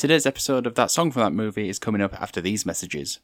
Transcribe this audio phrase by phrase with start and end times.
[0.00, 3.20] Today's episode of That Song from That Movie is coming up after these messages.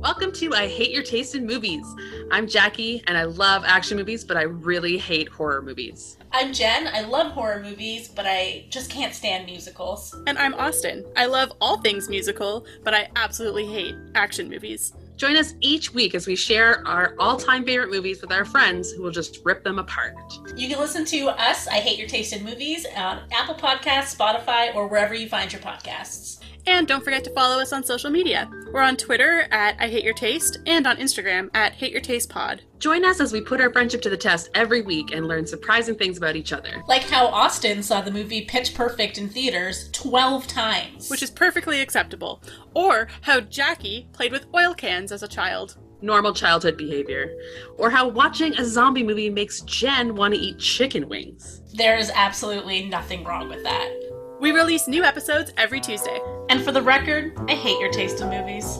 [0.00, 1.84] Welcome to I Hate Your Taste in Movies.
[2.32, 6.16] I'm Jackie and I love action movies, but I really hate horror movies.
[6.32, 6.88] I'm Jen.
[6.88, 10.16] I love horror movies, but I just can't stand musicals.
[10.26, 11.04] And I'm Austin.
[11.14, 14.94] I love all things musical, but I absolutely hate action movies.
[15.16, 18.90] Join us each week as we share our all time favorite movies with our friends
[18.90, 20.14] who will just rip them apart.
[20.56, 24.74] You can listen to us, I Hate Your Taste in Movies, on Apple Podcasts, Spotify,
[24.74, 26.40] or wherever you find your podcasts.
[26.66, 28.50] And don't forget to follow us on social media.
[28.72, 32.30] We're on Twitter at I Hate Your Taste and on Instagram at Hate Your Taste
[32.30, 32.62] Pod.
[32.78, 35.94] Join us as we put our friendship to the test every week and learn surprising
[35.94, 36.82] things about each other.
[36.88, 41.10] Like how Austin saw the movie Pitch Perfect in theaters 12 times.
[41.10, 42.42] Which is perfectly acceptable.
[42.74, 45.76] Or how Jackie played with oil cans as a child.
[46.00, 47.34] Normal childhood behavior.
[47.78, 51.62] Or how watching a zombie movie makes Jen want to eat chicken wings.
[51.74, 54.13] There is absolutely nothing wrong with that.
[54.40, 56.20] We release new episodes every Tuesday.
[56.48, 58.78] And for the record, I hate your taste in movies.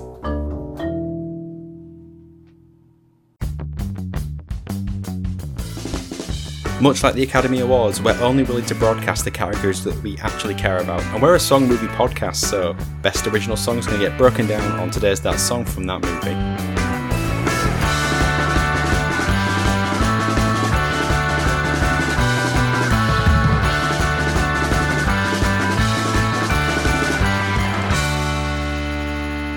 [6.81, 10.55] Much like the Academy Awards, we're only willing to broadcast the categories that we actually
[10.55, 11.03] care about.
[11.05, 14.79] And we're a song movie podcast, so Best Original Song's going to get broken down
[14.81, 16.84] on today's That Song from That Movie.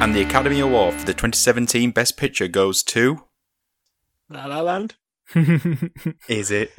[0.07, 3.25] And the Academy Award for the 2017 Best Picture goes to.
[4.29, 4.95] La La Land.
[6.29, 6.71] Is it?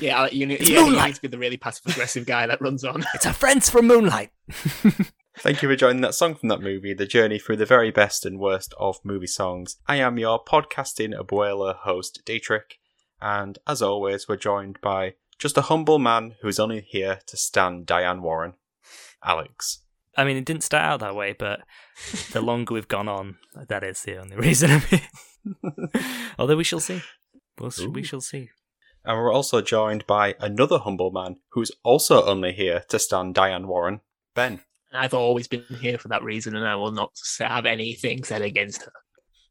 [0.00, 1.08] yeah, you need, It's yeah, you Moonlight.
[1.08, 3.04] need to be the really passive aggressive guy that runs on.
[3.12, 4.30] It's our friends from Moonlight.
[5.40, 8.24] Thank you for joining that song from that movie, the journey through the very best
[8.24, 9.76] and worst of movie songs.
[9.86, 12.78] I am your podcasting abuela host, Dietrich,
[13.20, 17.84] and as always, we're joined by just a humble man who's only here to stand
[17.84, 18.54] Diane Warren,
[19.22, 19.80] Alex.
[20.16, 21.60] I mean, it didn't start out that way, but
[22.32, 23.36] the longer we've gone on,
[23.68, 24.70] that is the only reason.
[24.70, 25.90] I mean.
[26.38, 27.02] Although we shall see.
[27.58, 28.50] We'll, we shall see.
[29.04, 33.68] And we're also joined by another humble man who's also only here to stand Diane
[33.68, 34.00] Warren,
[34.34, 34.60] Ben.
[34.92, 37.10] I've always been here for that reason, and I will not
[37.40, 38.92] have anything said against her.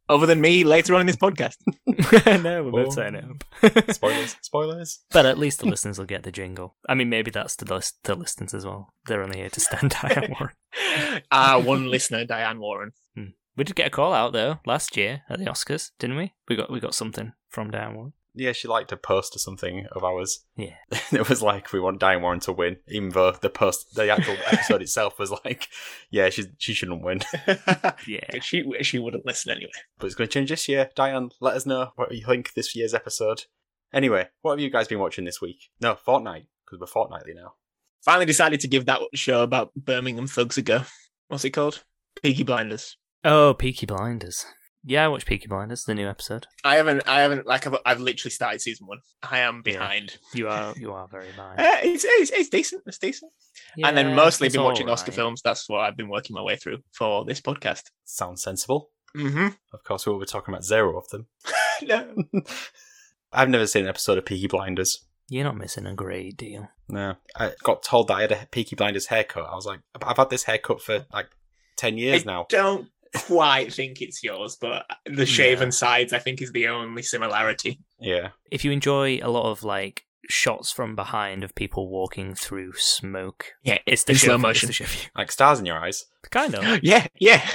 [0.09, 1.55] Other than me later on in this podcast.
[2.43, 3.91] no, we're both saying it up.
[3.93, 4.99] Spoilers, spoilers.
[5.11, 6.75] but at least the listeners will get the jingle.
[6.89, 8.93] I mean, maybe that's the, list- the listeners as well.
[9.05, 11.23] They're only here to stand Diane Warren.
[11.31, 12.91] Our one listener, Diane Warren.
[13.15, 13.27] Hmm.
[13.55, 16.33] We did get a call out though last year at the Oscars, didn't we?
[16.49, 18.13] We got we got something from Diane Warren.
[18.35, 20.43] Yeah, she liked a post or something of ours.
[20.55, 20.75] Yeah.
[21.11, 24.37] it was like we want Diane Warren to win, even though the post, the actual
[24.51, 25.67] episode itself was like,
[26.09, 27.21] yeah, she she shouldn't win.
[28.07, 28.39] Yeah.
[28.41, 29.71] she she wouldn't listen anyway.
[29.99, 30.89] But it's going to change this year.
[30.95, 33.43] Diane, let us know what you think this year's episode.
[33.93, 35.69] Anyway, what have you guys been watching this week?
[35.79, 37.53] No, fortnight because we're fortnightly now.
[38.03, 40.81] Finally decided to give that show about Birmingham thugs a go.
[41.27, 41.83] What's it called?
[42.21, 42.97] Peaky Blinders.
[43.23, 44.45] Oh, Peaky Blinders.
[44.85, 46.47] Yeah, I watched Peaky Blinders, the new episode.
[46.63, 48.99] I haven't, I haven't, like, I've, I've literally started season one.
[49.29, 50.17] I am behind.
[50.33, 51.59] You are you are very behind.
[51.59, 52.83] Uh, it's, it's, it's decent.
[52.85, 53.31] It's decent.
[53.81, 55.41] and then mostly been watching all Oscar films.
[55.41, 57.83] That's what I've been working my way through for this podcast.
[58.03, 58.89] Sounds sensible.
[59.15, 59.47] Mm-hmm.
[59.73, 61.27] Of course, we will be talking about zero of them.
[61.83, 62.13] no.
[63.31, 65.05] I've never seen an episode of Peaky Blinders.
[65.29, 66.67] You're not missing a great deal.
[66.89, 69.47] No, I got told that I had a Peaky Blinders haircut.
[69.49, 71.27] I was like, I've had this haircut for like
[71.77, 72.45] ten years I now.
[72.49, 77.79] don't quite think it's yours, but the shaven sides, I think, is the only similarity.
[77.99, 82.73] Yeah, If you enjoy a lot of like shots from behind of people walking through
[82.77, 84.67] smoke, Yeah, it's the slow motion.
[84.67, 85.09] The show for you.
[85.15, 86.05] like stars in your eyes.
[86.31, 86.79] Kind of.
[86.83, 87.45] Yeah, yeah.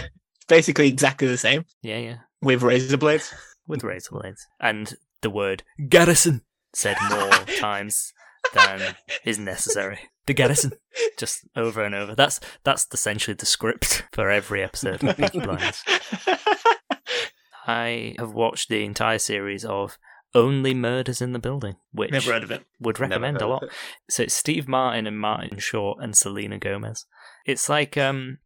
[0.48, 2.16] Basically exactly the same Yeah, yeah.
[2.41, 3.34] with razor blades.
[3.66, 6.42] With razor blades and the word garrison
[6.72, 8.12] said more times
[8.54, 8.94] than
[9.25, 9.99] is necessary.
[10.26, 10.72] The garrison,
[11.16, 12.15] just over and over.
[12.15, 15.82] That's that's essentially the script for every episode of Peaky Blinders.
[17.66, 19.98] I have watched the entire series of
[20.34, 22.65] Only Murders in the Building, which Never heard of it.
[22.81, 23.62] would Never recommend heard a lot.
[23.65, 23.71] it.
[24.10, 27.07] So it's Steve Martin and Martin Short and Selena Gomez.
[27.47, 28.39] It's like um,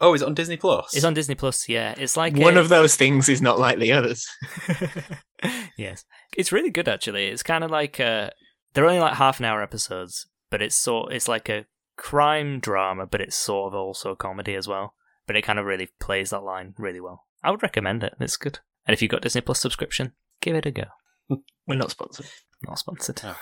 [0.00, 0.94] Oh, is it on Disney Plus?
[0.94, 1.68] it's on Disney Plus.
[1.68, 4.26] Yeah, it's like One a- of those things is not like the others.
[5.76, 6.04] yes,
[6.36, 7.26] it's really good actually.
[7.26, 8.30] It's kind of like uh,
[8.78, 11.66] they're only like half an hour episodes, but it's sort it's like a
[11.96, 14.94] crime drama, but it's sort of also a comedy as well.
[15.26, 17.26] But it kind of really plays that line really well.
[17.42, 18.14] I would recommend it.
[18.20, 18.60] It's good.
[18.86, 20.84] And if you've got Disney Plus subscription, give it a go.
[21.66, 22.26] We're not sponsored.
[22.68, 23.20] Not sponsored.
[23.24, 23.40] Ah,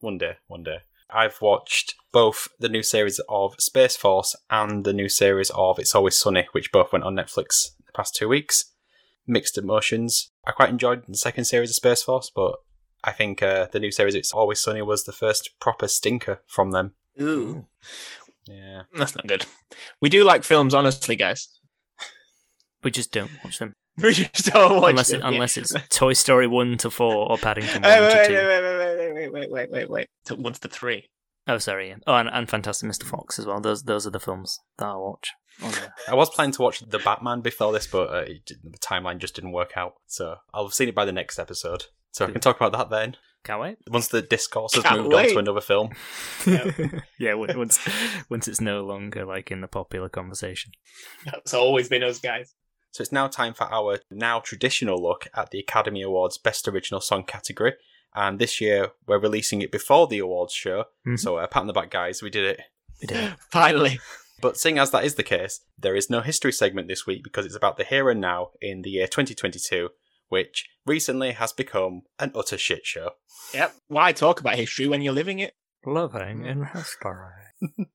[0.00, 0.78] one day, one day.
[1.08, 5.94] I've watched both the new series of Space Force and the new series of It's
[5.94, 8.64] Always Sunny, which both went on Netflix the past two weeks.
[9.28, 10.32] Mixed emotions.
[10.44, 12.56] I quite enjoyed the second series of Space Force, but
[13.04, 16.70] I think uh, the new series It's Always Sunny was the first proper stinker from
[16.70, 16.92] them.
[17.20, 17.66] Ooh,
[18.46, 18.82] Yeah.
[18.94, 19.46] that's not good.
[20.00, 21.48] We do like films, honestly, guys.
[22.82, 25.30] We just don't watch them We just don't watch unless them, it, yeah.
[25.30, 28.34] unless it's Toy Story one to four or Paddington one wait, to wait, two.
[28.34, 30.08] wait, wait, wait, wait, wait, wait, wait, wait.
[30.26, 31.08] To one to three.
[31.48, 31.88] Oh, sorry.
[31.88, 31.96] Yeah.
[32.06, 33.02] Oh, and, and Fantastic Mr.
[33.04, 33.60] Fox as well.
[33.60, 35.32] Those those are the films that I watch.
[36.08, 39.52] I was planning to watch The Batman before this, but uh, the timeline just didn't
[39.52, 39.94] work out.
[40.06, 41.84] So I'll have seen it by the next episode.
[42.12, 43.16] So I can talk about that then.
[43.44, 43.78] Can't wait.
[43.88, 45.90] Once the discourse has Can't moved on to another film.
[46.46, 47.80] yeah, w- once
[48.30, 50.72] once it's no longer like in the popular conversation.
[51.24, 52.54] That's always been us, guys.
[52.92, 57.00] So it's now time for our now traditional look at the Academy Awards Best Original
[57.00, 57.72] Song category.
[58.14, 60.84] And this year we're releasing it before the awards show.
[61.06, 61.18] Mhm.
[61.18, 62.22] So uh, pat on the back, guys.
[62.22, 62.60] We did it.
[63.00, 63.32] We did it.
[63.50, 63.98] Finally.
[64.40, 67.46] But seeing as that is the case, there is no history segment this week because
[67.46, 69.88] it's about the here and now in the year 2022,
[70.32, 73.10] which recently has become an utter shit show.
[73.52, 73.74] Yep.
[73.88, 75.52] Why talk about history when you're living it?
[75.84, 77.50] Loving in history.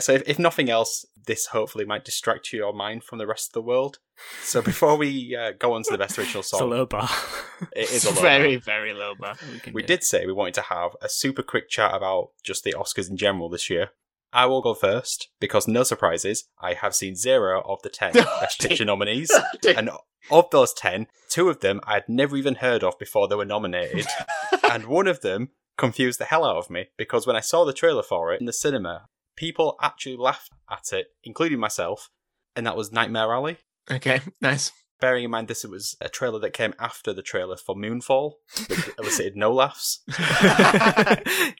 [0.00, 3.52] So, if, if nothing else, this hopefully might distract your mind from the rest of
[3.52, 3.98] the world.
[4.42, 7.08] So, before we uh, go on to the best original It's a song, low bar.
[7.76, 8.64] it is a low very, bar.
[8.64, 9.36] very low bar.
[9.66, 12.72] we We did say we wanted to have a super quick chat about just the
[12.72, 13.90] Oscars in general this year.
[14.32, 18.60] I will go first because no surprises, I have seen zero of the 10 Best
[18.60, 19.30] Picture nominees.
[19.76, 19.90] And
[20.30, 23.44] of those 10, two of them I had never even heard of before they were
[23.44, 24.06] nominated.
[24.70, 27.72] and one of them confused the hell out of me because when I saw the
[27.72, 29.06] trailer for it in the cinema,
[29.36, 32.10] people actually laughed at it, including myself,
[32.54, 33.58] and that was Nightmare Alley.
[33.90, 34.70] okay, nice.
[35.02, 38.34] Bearing in mind this it was a trailer that came after the trailer for Moonfall,
[38.68, 39.98] which elicited no laughs.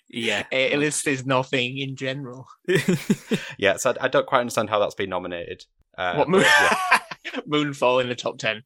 [0.09, 0.45] yeah.
[0.53, 2.47] It elicits nothing in general.
[3.59, 5.65] Yeah, so I, I don't quite understand how that's been nominated.
[5.99, 6.43] Uh, what moon?
[6.43, 7.01] yeah.
[7.49, 8.63] Moonfall in the top ten.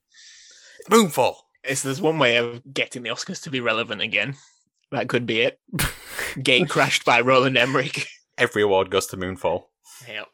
[0.90, 1.36] Moonfall!
[1.64, 4.36] It's, there's one way of getting the Oscars to be relevant again.
[4.92, 5.58] That could be it.
[6.42, 8.08] Gate crashed by Roland Emmerich.
[8.36, 9.68] Every award goes to Moonfall.
[10.06, 10.26] Yep.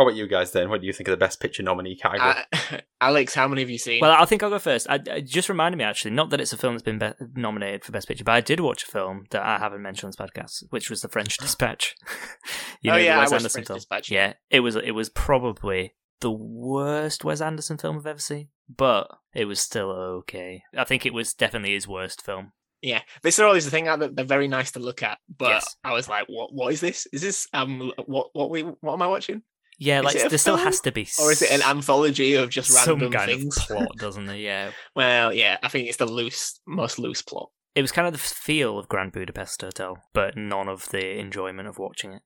[0.00, 0.70] What about you guys then?
[0.70, 2.42] What do you think of the Best Picture nominee category?
[2.72, 4.00] Uh, Alex, how many have you seen?
[4.00, 4.86] Well, I think I'll go first.
[4.88, 7.84] I, it just reminded me, actually, not that it's a film that's been be- nominated
[7.84, 10.30] for Best Picture, but I did watch a film that I haven't mentioned on this
[10.30, 11.96] podcast, which was The French Dispatch.
[12.80, 13.76] you Oh, the yeah, I Wes watched The Anderson French film.
[13.76, 14.10] Dispatch.
[14.10, 14.76] Yeah, it was.
[14.76, 19.90] It was probably the worst Wes Anderson film I've ever seen, but it was still
[19.90, 20.62] okay.
[20.74, 22.52] I think it was definitely his worst film.
[22.82, 25.18] yeah, this is always the thing that they're very nice to look at.
[25.36, 25.76] But Yes.
[25.84, 26.54] I was like, what?
[26.54, 27.06] What is this?
[27.12, 29.42] Is this um what what we what am I watching?
[29.82, 33.00] Yeah, like there still has to be, Or is it an anthology of just some
[33.00, 33.56] random kind things?
[33.56, 34.36] of plot, doesn't it?
[34.40, 37.48] Yeah, Well, yeah, I think it's the loose, most loose plot.
[37.74, 41.66] it was kind of the feel of Grand Budapest Hotel, but none of the enjoyment
[41.66, 42.20] of watching it.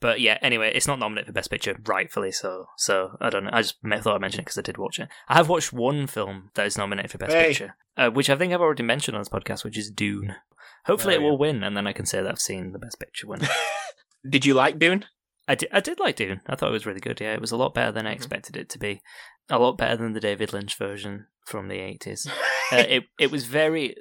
[0.00, 2.66] But yeah, anyway, it's not nominated for Best Picture, rightfully so.
[2.76, 3.50] So I don't know.
[3.52, 5.08] I just thought I'd mention it because I did watch it.
[5.28, 7.48] I have watched one film that is nominated for Best Hey.
[7.48, 10.36] Picture, uh, which I think I've already mentioned on this podcast, which is Dune.
[10.84, 11.26] Hopefully, Oh, it yeah.
[11.30, 13.40] will win, and then I can say that I've seen the Best Picture win.
[14.28, 15.04] Did you like Dune?
[15.48, 16.42] I did, I did like Dune.
[16.46, 17.20] I thought it was really good.
[17.20, 18.16] Yeah, it was a lot better than I Mhm.
[18.16, 19.00] expected it to be.
[19.48, 22.26] A lot better than the David Lynch version from the eighties.
[22.72, 23.96] uh, it it was very.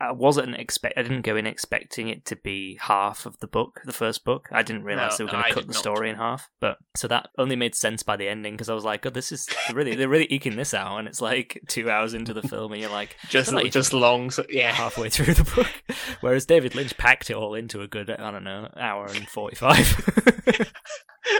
[0.00, 0.96] I wasn't expect.
[0.96, 4.48] I didn't go in expecting it to be half of the book, the first book.
[4.50, 6.48] I didn't realize No, they were going to cut the story in half.
[6.60, 9.30] But so that only made sense by the ending because I was like, "Oh, this
[9.30, 12.72] is really they're really eking this out," and it's like two hours into the film,
[12.72, 14.72] and you're like Just Like- just long, so, yeah.
[14.72, 15.96] halfway through the book.
[16.22, 19.56] Whereas David Lynch packed it all into a good, I don't know, hour and forty
[19.56, 19.86] five.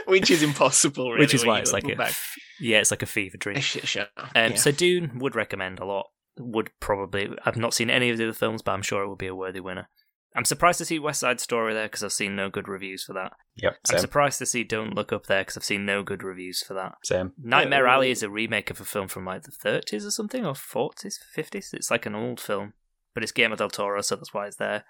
[0.05, 1.21] Which is impossible, really.
[1.23, 2.13] Which is why it's like a back.
[2.59, 3.59] yeah, it's like a fever A dream.
[3.59, 4.05] shit show.
[4.17, 4.55] Um, yeah.
[4.55, 6.07] So Dune would recommend a lot.
[6.39, 7.29] Would probably.
[7.45, 9.35] I've not seen any of the other films, but I'm sure it will be a
[9.35, 9.89] worthy winner.
[10.33, 13.11] I'm surprised to see West Side Story there because I've seen no good reviews for
[13.13, 13.33] that.
[13.57, 16.63] Yep, I'm surprised to see Don't Look Up there because I've seen no good reviews
[16.63, 16.93] for that.
[17.03, 17.33] same.
[17.37, 20.45] Nightmare Yeah, Alley is a remake of a film from like the 30s or something,
[20.45, 21.73] or 40s, 50s.
[21.73, 22.73] It's like an old film,
[23.13, 24.85] but it's Guillermo del Toro, so that's why it's there.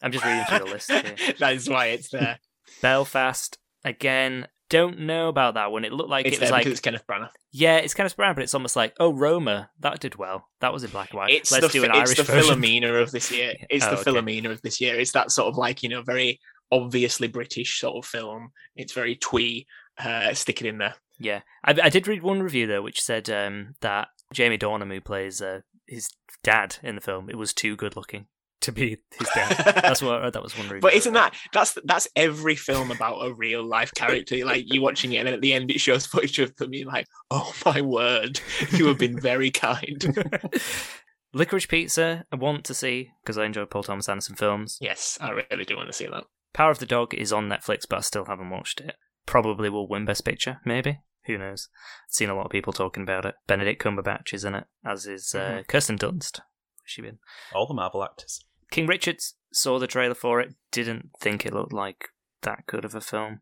[0.00, 1.16] I'm just reading through the list here.
[1.40, 2.38] that is why it's there.
[2.80, 4.46] Belfast again.
[4.74, 5.84] Don't know about that one.
[5.84, 7.30] It looked like It's it was like it's Kenneth Branagh.
[7.52, 10.48] yeah, it's Kenneth Branagh, but it's almost like oh Roma that did well.
[10.60, 11.30] That was in black and white.
[11.32, 12.60] It's Let's the do an fi- Irish it's the version.
[12.60, 13.54] Philomena of this year.
[13.70, 14.10] It's Oh, the okay.
[14.10, 14.98] Philomena of this year.
[14.98, 16.40] It's that sort of like you know very
[16.72, 18.50] obviously British sort of film.
[18.76, 19.66] It's very twee.
[19.96, 20.94] Uh, stick it in there.
[21.20, 25.00] Yeah, I, I did read one review though, which said um, that Jamie Dornan, who
[25.00, 26.08] plays uh, his
[26.42, 28.26] dad in the film, it was too good looking
[28.64, 29.56] to be his dad.
[29.82, 30.80] That's what that was one review.
[30.80, 34.44] But isn't that that's that's every film about a real life character?
[34.44, 36.74] Like you watching it, and then at the end it shows footage of them.
[36.74, 38.40] You're like, oh my word,
[38.72, 40.04] you have been very kind.
[41.32, 42.24] Licorice Pizza?
[42.32, 44.78] I want to see because I enjoy Paul Thomas Anderson films.
[44.80, 46.24] yes, I really do want to see that.
[46.52, 48.94] Power of the Dog is on Netflix, but I still haven't watched it.
[49.26, 51.00] Probably will win Best Picture, maybe.
[51.26, 51.68] Who knows?
[52.08, 53.34] Seen a lot of people talking about it.
[53.46, 55.66] Benedict Cumberbatch is in it, as is uh, Mhm.
[55.66, 56.38] Kirsten Dunst.
[56.38, 57.18] Where's she been?
[57.54, 58.44] All the Marvel actors.
[58.74, 59.18] King Richard
[59.52, 62.08] saw the trailer for it, didn't think it looked like
[62.42, 63.40] that good of a film.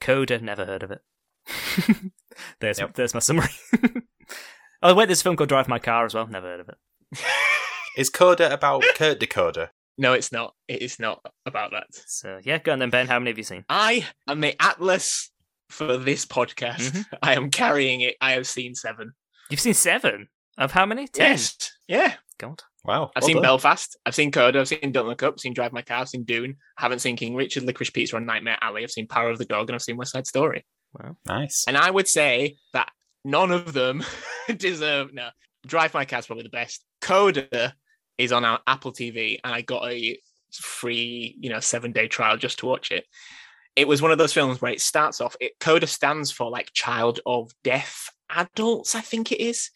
[0.00, 1.02] Coda, never heard of it.
[2.60, 2.94] there's Yep.
[2.94, 3.46] there's my summary.
[4.82, 6.26] oh wait, there's a film called Drive My Car as well.
[6.26, 7.20] Never heard of it.
[7.96, 9.70] Is Coda about Kurt Dakota?
[9.98, 10.54] No, it's not.
[10.66, 11.86] It is not about that.
[11.92, 13.06] So yeah, go on then, Ben.
[13.06, 13.64] How many have you seen?
[13.68, 15.30] I am the atlas
[15.68, 16.90] for this podcast.
[16.90, 17.04] Mhm.
[17.22, 18.16] I am carrying it.
[18.20, 19.12] I have seen seven.
[19.48, 21.06] You've seen seven of how many?
[21.06, 21.30] Ten.
[21.30, 21.70] Yes.
[21.86, 22.14] Yeah.
[22.38, 22.64] God.
[22.84, 23.12] Wow.
[23.14, 23.42] I've well seen done.
[23.42, 23.96] Belfast.
[24.04, 24.60] I've seen Coda.
[24.60, 25.34] I've seen Don't Look Up.
[25.34, 25.98] I've seen Drive My Car.
[25.98, 26.56] I've seen Dune.
[26.76, 28.82] I haven't seen King Richard, Licorice Pizza, or Nightmare Alley.
[28.82, 30.64] I've seen Power of the Dog, and I've seen West Side Story.
[30.98, 31.16] Wow.
[31.26, 31.64] Nice.
[31.68, 32.90] And I would say that
[33.24, 34.02] none of them
[34.56, 35.14] deserve.
[35.14, 35.28] No,
[35.66, 36.84] Drive My Car is probably the best.
[37.00, 37.74] Coda
[38.18, 40.18] is on our Apple TV, and I got a
[40.52, 43.04] free, you know, seven day trial just to watch it.
[43.74, 45.36] It was one of those films where it starts off.
[45.40, 49.70] It Coda stands for like child of deaf adults, I think it is.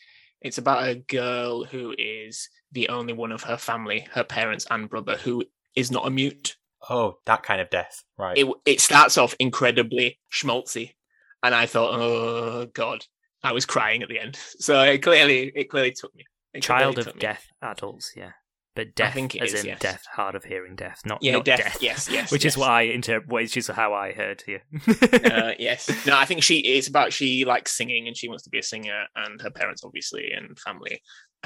[0.47, 4.89] It's about a girl who is the only one of her family, her parents and
[4.89, 6.57] brother, who is not a mute
[6.89, 8.05] Oh, that kind of death.
[8.17, 8.39] Right.
[8.39, 10.95] it it starts off incredibly schmaltzy,
[11.43, 13.05] and I thought, oh god,
[13.43, 14.37] I was crying at the end.
[14.37, 16.25] So it clearly it clearly took me.
[16.55, 17.21] It Child clearly of took me.
[17.21, 18.33] deaf adults, yeah.
[18.77, 19.81] But deaf think it as is, in yes.
[19.81, 21.79] deaf, hard of hearing deaf, not, Yeah, not deaf, deaf.
[21.81, 22.57] yes, yes, Which is yes.
[22.59, 24.63] what I inter which is how I heard here.
[24.87, 26.59] Uh, yes, no, I think she.
[26.59, 29.83] It's about she likes singing and she wants to be a singer, and her parents
[29.83, 31.01] obviously and family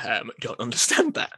[0.05, 1.33] um, don't understand that.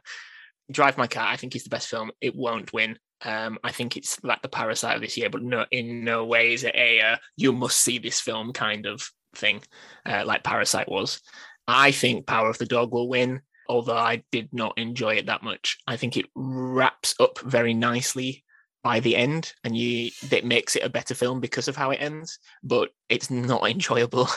[0.71, 2.11] Drive My Car, I think is the best film.
[2.21, 2.97] It won't win.
[3.23, 6.53] Um, I think it's like the Parasite of this year, but no, in no way
[6.53, 9.61] is it a uh, you must see this film kind of thing,
[10.05, 11.21] uh, like Parasite was.
[11.67, 15.43] I think Power of the Dog will win, although I did not enjoy it that
[15.43, 15.77] much.
[15.87, 18.43] I think it wraps up very nicely
[18.83, 22.01] by the end, and you that makes it a better film because of how it
[22.01, 22.39] ends.
[22.63, 24.27] But it's not enjoyable.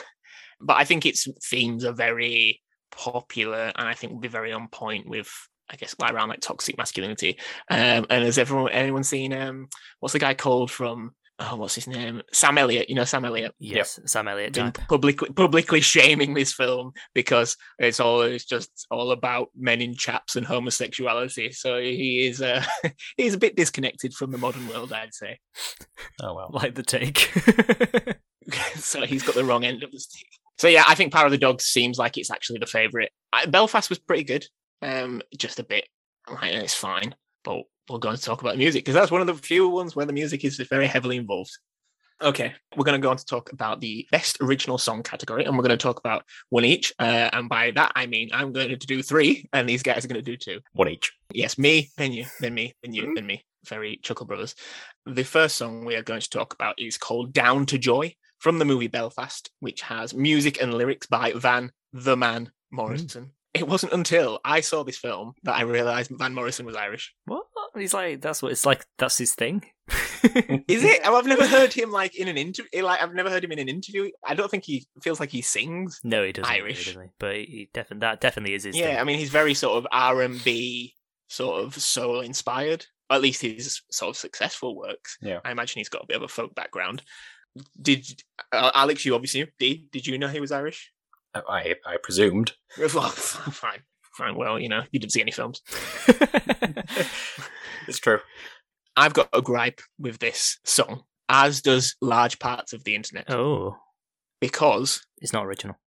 [0.61, 4.67] but I think its themes are very popular, and I think will be very on
[4.69, 5.29] point with.
[5.69, 7.37] I guess like around like toxic masculinity.
[7.69, 9.67] Um, and has everyone anyone seen um
[9.99, 12.21] what's the guy called from oh what's his name?
[12.31, 16.91] Sam Elliott, you know Sam Elliott yes, Sam Elliott been publicly publicly shaming this film
[17.13, 21.51] because it's all it's just all about men in chaps and homosexuality.
[21.51, 22.63] So he is uh,
[23.17, 25.39] he's a bit disconnected from the modern world, I'd say.
[26.21, 26.49] oh well.
[26.51, 27.31] Like the take.
[28.75, 30.27] so he's got the wrong end of the stick.
[30.57, 33.11] So yeah, I think Power of the Dog seems like it's actually the favorite.
[33.49, 34.45] Belfast was pretty good,
[34.81, 35.87] um, just a bit.
[36.29, 37.13] Like, it's fine,
[37.43, 39.95] but we'll go and talk about the music because that's one of the few ones
[39.95, 41.51] where the music is very heavily involved.
[42.19, 45.55] Okay, we're going to go on to talk about the best original song category, and
[45.55, 46.91] we're going to talk about one each.
[46.97, 50.07] Uh, and by that, I mean I'm going to do three, and these guys are
[50.07, 50.59] going to do two.
[50.73, 51.11] One each.
[51.31, 53.45] Yes, me, then you, then me, then you, then me.
[53.67, 54.55] Very Chuckle Brothers.
[55.05, 58.57] The first song we are going to talk about is called Down to Joy from
[58.57, 63.31] the movie Belfast, which has music and lyrics by Van the Man Morrison.
[63.53, 67.13] It wasn't until I saw this film that I realized Van Morrison was Irish.
[67.25, 67.45] what?
[67.75, 69.63] He's like that's what it's like that's his thing.
[70.67, 71.01] Is it?
[71.05, 72.83] Oh, I've never heard him like in an interview.
[72.83, 74.09] Like I've never heard him in an interview.
[74.25, 75.99] I don't think he feels like he sings.
[76.03, 76.51] No, he doesn't.
[76.51, 76.87] Irish.
[76.87, 77.09] Doesn't he?
[77.19, 78.97] But he definitely that definitely is his yeah, thing.
[78.99, 80.95] I mean he's very sort of R and B,
[81.27, 82.85] sort of soul inspired.
[83.09, 85.17] At least his sort of successful works.
[85.21, 85.39] Yeah.
[85.45, 87.03] I imagine he's got a bit of a folk background.
[87.81, 88.05] Did
[88.51, 89.05] uh, Alex?
[89.05, 89.47] You obviously.
[89.59, 90.91] Did Did you know he was Irish?
[91.49, 92.53] I I presumed.
[92.77, 93.81] Well, fine,
[94.13, 94.35] fine.
[94.35, 95.61] Well, you know, you didn't see any films.
[97.87, 98.19] It's true.
[98.95, 103.77] I've got a gripe with this song, as does large parts of the internet, oh,
[104.41, 105.77] because it's not original.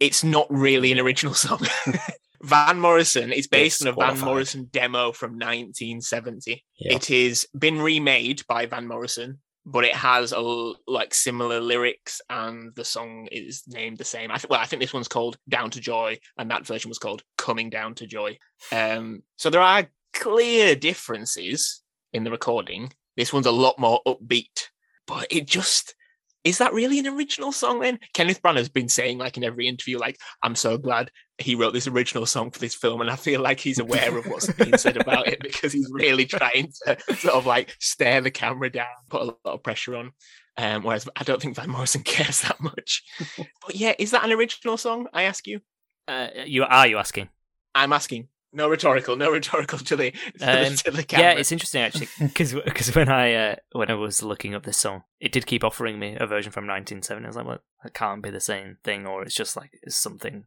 [0.00, 1.66] it's not really an original song.
[2.42, 6.64] Van Morrison is based on a Van Morrison demo from 1970.
[6.78, 6.96] Yeah.
[6.96, 12.74] It has been remade by Van Morrison, but it has a like similar lyrics, and
[12.74, 14.30] the song is named the same.
[14.30, 16.98] I th- well, I think this one's called "Down to Joy," and that version was
[16.98, 18.38] called "Coming Down to Joy."
[18.72, 22.92] Um, so there are clear differences in the recording.
[23.16, 24.68] This one's a lot more upbeat,
[25.06, 25.94] but it just
[26.44, 27.98] is that really an original song then?
[28.14, 31.86] Kenneth Branagh's been saying like in every interview, like, I'm so glad he wrote this
[31.86, 34.96] original song for this film, and I feel like he's aware of what's being said
[34.96, 39.22] about it because he's really trying to sort of like stare the camera down, put
[39.22, 40.12] a lot of pressure on.
[40.58, 43.02] Um, whereas I don't think Van Morrison cares that much.
[43.36, 45.06] but yeah, is that an original song?
[45.12, 45.60] I ask you.
[46.08, 47.28] Uh, you are you asking?
[47.74, 48.28] I'm asking.
[48.52, 50.18] No rhetorical, no rhetorical to the to,
[50.66, 51.32] Um, the, to the camera.
[51.32, 52.54] Yeah, it's interesting actually because
[52.94, 56.16] when I uh, when I was looking up this song, it did keep offering me
[56.20, 57.24] a version from 1970.
[57.24, 59.96] I was like, well, it can't be the same thing, or it's just like it's
[59.96, 60.44] something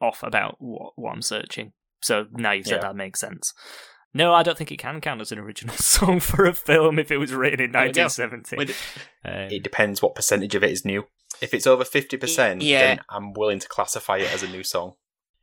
[0.00, 1.72] off about what, what I'm searching.
[2.00, 2.88] So now you've said Yeah.
[2.88, 3.52] that makes sense.
[4.14, 7.10] No, I don't think it can count as an original song for a film if
[7.10, 8.56] it was written in There 1970.
[8.56, 8.76] With-
[9.24, 11.04] Um, It depends what percentage of it is new.
[11.40, 12.80] If it's over fifty percent, Yeah.
[12.96, 14.94] then I'm willing to classify it as a new song.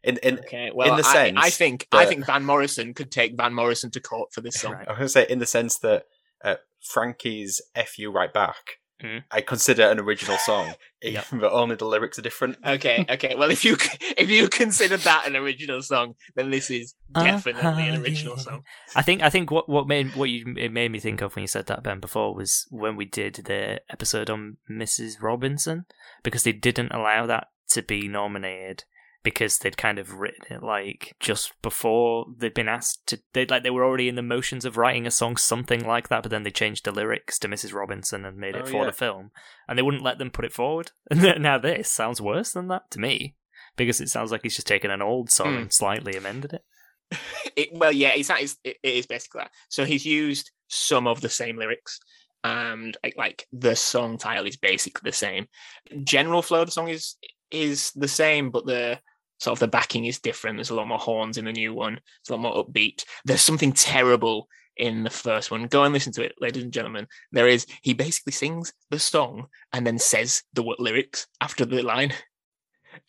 [0.04, 3.12] In in Okay, well, the I, sense I think I that- think Van Morrison could
[3.12, 4.74] take Van Morrison to court for this song.
[4.74, 4.88] Right.
[4.88, 6.06] I was going to say in the sense that
[6.44, 6.56] uh,
[6.94, 9.24] Frankie's "Fu you right back," Mm.
[9.32, 11.26] I consider an original song, Yep.
[11.32, 12.58] but only the lyrics are different.
[12.66, 13.34] Okay, okay.
[13.34, 13.78] Well, if you
[14.18, 18.44] if you consider that an original song, then this is definitely an Uh-huh, original yeah.
[18.44, 18.64] song.
[18.98, 21.44] I think I think what what made what you it made me think of when
[21.44, 25.22] you said that Ben before was when we did the episode on Mrs.
[25.22, 25.86] Robinson
[26.22, 28.84] because they didn't allow that to be nominated
[29.24, 33.64] because they'd kind of written it like just before they'd been asked to they like
[33.64, 36.44] they were already in the motions of writing a song something like that but then
[36.44, 37.74] they changed the lyrics to Mrs.
[37.74, 38.86] Robinson and made it Oh, for yeah.
[38.86, 39.32] the film
[39.68, 42.90] and they wouldn't let them put it forward and now this sounds worse than that
[42.92, 43.36] to me
[43.76, 45.62] because it sounds like he's just taken an old song Hmm.
[45.64, 46.64] and slightly amended it
[47.56, 49.52] It, well, yeah, it's, it's it, it is basically that.
[49.68, 52.00] So he's used some of the same lyrics,
[52.44, 55.48] and like, like the song title is basically the same.
[56.04, 57.18] General flow of the song is
[57.52, 59.00] is the same, but the
[59.40, 60.58] sort of the backing is different.
[60.58, 62.00] There's a lot more horns in the new one.
[62.20, 63.04] It's a lot more upbeat.
[63.26, 65.68] There's something terrible in the first one.
[65.68, 67.08] Go and listen to it, ladies and gentlemen.
[67.32, 72.14] There is he basically sings the song and then says the lyrics after the line.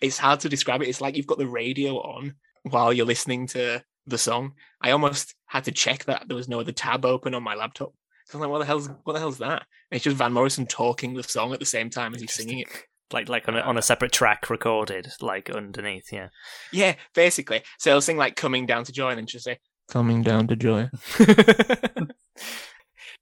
[0.01, 0.89] It's hard to describe it.
[0.89, 4.53] It's like you've got the radio on while you're listening to the song.
[4.81, 7.95] I almost had to check that there was no other tab open on my laptop.
[8.27, 9.63] So I'm like, what the hell's what the hell's that?
[9.91, 12.61] And it's just Van Morrison talking the song at the same time as he's singing
[12.61, 12.69] it.
[13.13, 16.29] Like like on a, on a uh, separate track recorded like underneath yeah
[16.73, 17.63] Yeah, basically.
[17.79, 20.89] So he'll sing like "Coming Down to Joy" and just say "Coming Down to Joy."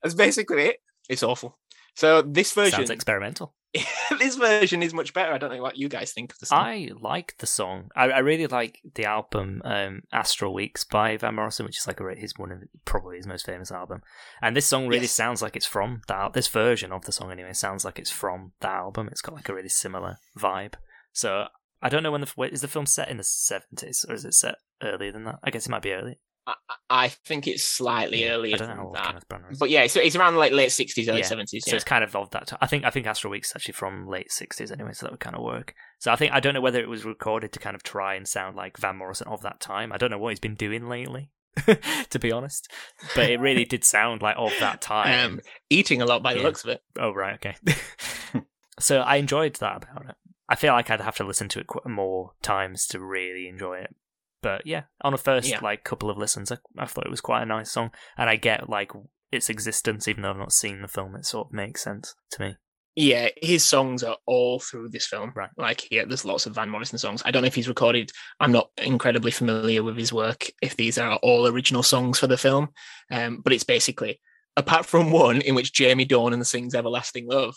[0.03, 0.77] That's basically it.
[1.09, 1.59] It's awful.
[1.95, 3.55] So this version, sounds experimental
[4.19, 5.33] this version is much better.
[5.33, 6.59] I don't know what you guys think of the song.
[6.65, 11.35] i like the song I, I really like the album um astral weeks by van
[11.35, 14.01] morrison which is like a, his one of probably his most famous album
[14.41, 15.13] and this song really Yes.
[15.13, 18.53] sounds like it's from that this version of the song anyway sounds like it's from
[18.61, 20.75] that album it's got like a really similar vibe
[21.13, 21.47] so
[21.83, 24.35] i don't know when the is the film set in the 70s or is it
[24.35, 26.55] set earlier than that i guess it might be early I,
[26.91, 29.59] I think it's slightly earlier i don't know than that.
[29.59, 31.27] But yeah, so it's around like late sixties, early Yeah.
[31.27, 31.65] seventies.
[31.65, 31.77] So Yeah.
[31.77, 32.59] it's kind of of that time.
[32.63, 35.37] I think I think Astral Week's actually from late sixties anyway, so that would kind
[35.37, 35.75] of work.
[35.99, 38.27] So I think I don't know whether it was recorded to kind of try and
[38.27, 39.93] sound like Van Morrison of that time.
[39.93, 41.31] I don't know what he's been doing lately,
[42.11, 42.71] to be honest.
[43.15, 45.33] But it really did sound like of that time.
[45.35, 46.47] um, eating a lot by the Yeah.
[46.47, 46.83] looks of it.
[46.99, 47.57] oh right, okay.
[48.81, 50.17] so I enjoyed that about it.
[50.49, 53.79] I feel like I'd have to listen to it qu- more times to really enjoy
[53.81, 53.95] it.
[54.43, 55.61] But yeah, on a first Yeah.
[55.63, 58.37] like couple of listens, I, I thought it was quite a nice song, and I
[58.37, 58.93] get like
[59.33, 61.15] its existence, even though I've not seen the film.
[61.17, 62.57] It sort of makes sense to me.
[62.97, 65.33] Yeah, his songs are all through this film.
[65.37, 65.51] Right.
[65.57, 67.23] Like, yeah, there's lots of Van Morrison songs.
[67.25, 68.11] I don't know if he's recorded.
[68.41, 70.47] I'm not incredibly familiar with his work.
[70.63, 72.71] If these are all original songs for the film,
[73.13, 74.21] um, but it's basically
[74.57, 77.55] apart from one in which Jamie Dornan sings "Everlasting Love,"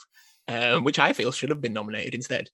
[0.47, 2.49] um, which I feel should have been nominated instead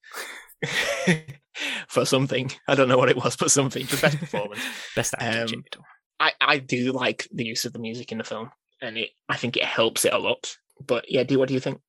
[1.87, 2.51] for something.
[2.67, 4.61] I don't know what it was, but something for best performance.
[4.95, 5.63] Best actor, Um,
[6.19, 9.37] I, I do like the use of the music in the film, and it I
[9.37, 10.57] think it helps it a lot.
[10.85, 11.81] But yeah, do what do you think?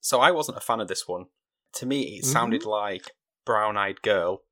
[0.00, 1.26] So I wasn't a fan of this one.
[1.74, 3.12] To me, it sounded like
[3.44, 4.42] Brown Eyed Girl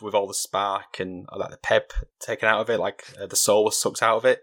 [0.00, 3.26] with all the spark and uh, like the pep taken out of it, like uh,
[3.26, 4.40] the soul was sucked out of it.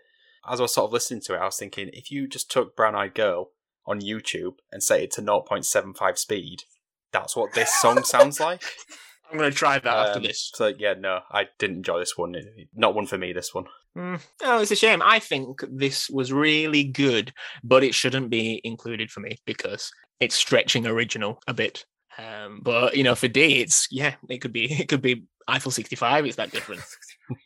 [0.47, 2.75] As I was sort of listening to it, I was thinking if you just took
[2.75, 3.51] Brown Eyed Girl
[3.85, 6.63] on YouTube and set it to 0.75 speed,
[7.11, 8.63] that's what this song sounds like.
[9.31, 10.51] I'm going to try that after Um, this.
[10.55, 12.35] So yeah, no, I didn't enjoy this one.
[12.73, 13.33] Not one for me.
[13.33, 13.65] This one.
[13.97, 14.21] Mm.
[14.43, 15.01] Oh, it's a shame.
[15.03, 20.35] I think this was really good, but it shouldn't be included for me because it's
[20.35, 21.85] stretching original a bit.
[22.17, 25.71] Um, but you know, for D, it's yeah, it could be it could be Eiffel
[25.71, 26.25] 65.
[26.25, 26.81] It's that different.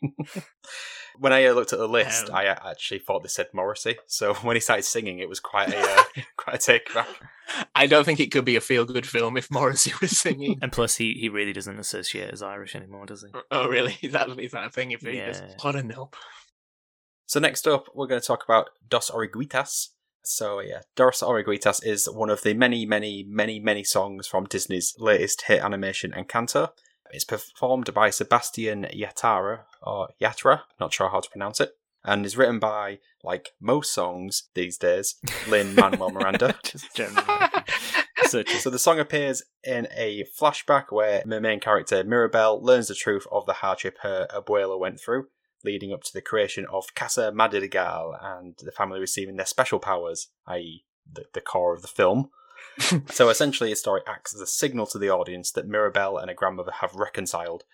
[1.18, 3.96] When I uh, looked at the list, Um, I uh, actually thought they said Morrissey.
[4.06, 6.04] So when he started singing, it was quite a uh,
[6.36, 7.08] quite a take back.
[7.74, 10.58] I don't think it could be a feel good film if Morrissey was singing.
[10.62, 13.38] And plus, he, he really doesn't associate as Irish anymore, does he?
[13.50, 13.96] oh, really?
[14.02, 14.92] Is that is that a thing?
[14.92, 15.40] If he does?
[15.40, 15.54] Yeah.
[15.60, 16.16] What a nope.
[17.26, 19.88] So next up, we're going to talk about Dos Oruguitas.
[20.22, 24.94] So yeah, Dos Oruguitas is one of the many, many, many, many songs from Disney's
[24.98, 26.70] latest hit animation Encanto.
[27.14, 31.70] It's performed by Sebastian Yatara or Yatra, not sure how to pronounce it,
[32.02, 35.14] and is written by like most songs these days,
[35.48, 36.56] Lin Manuel Miranda.
[36.64, 37.24] Just generally.
[38.26, 43.26] So the song appears in a flashback where the main character Mirabel learns the truth
[43.30, 45.26] of the hardship her abuela went through,
[45.62, 50.28] leading up to the creation of Casa Madrigal and the family receiving their special powers,
[50.48, 52.30] i.e., the, the core of the film.
[53.10, 56.34] so essentially, the story acts as a signal to the audience that Mirabel and her
[56.34, 57.64] grandmother have reconciled.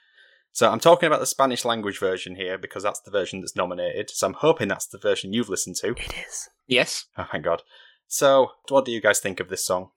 [0.53, 4.11] So I'm talking about the Spanish language version here because that's the version that's nominated.
[4.11, 5.91] So I'm hoping that's the version you've listened to.
[5.91, 6.49] it is.
[6.67, 7.07] yes.
[7.17, 7.63] Oh, thank God.
[8.09, 9.91] So, what do you guys think of this song?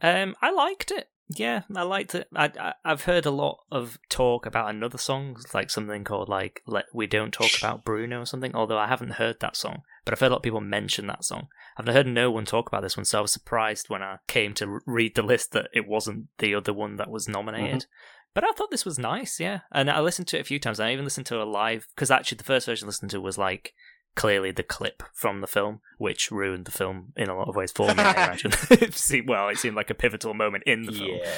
[0.00, 1.08] Um, I liked it.
[1.28, 2.28] Yeah, I liked it.
[2.34, 6.62] I, I I've heard a lot of talk about another song, like something called like
[6.66, 8.54] "Let We Don't Talk About Bruno" or something.
[8.54, 11.24] Although I haven't heard that song, but I've heard a lot of people mention that
[11.24, 11.48] song.
[11.76, 14.54] I've heard no one talk about this one, so I was surprised when I came
[14.54, 17.82] to read the list that it wasn't the other one that was nominated.
[17.82, 18.32] Mm-hmm.
[18.34, 19.60] But I thought this was nice, yeah.
[19.72, 20.80] And I listened to it a few times.
[20.80, 23.36] I even listened to a live because actually the first version I listened to was
[23.36, 23.74] like
[24.14, 27.72] clearly the clip from the film, which ruined the film in a lot of ways
[27.72, 27.94] for me.
[28.02, 28.52] I imagine.
[28.70, 31.18] It seemed- well, it seemed like a pivotal moment in the film.
[31.22, 31.30] Yeah.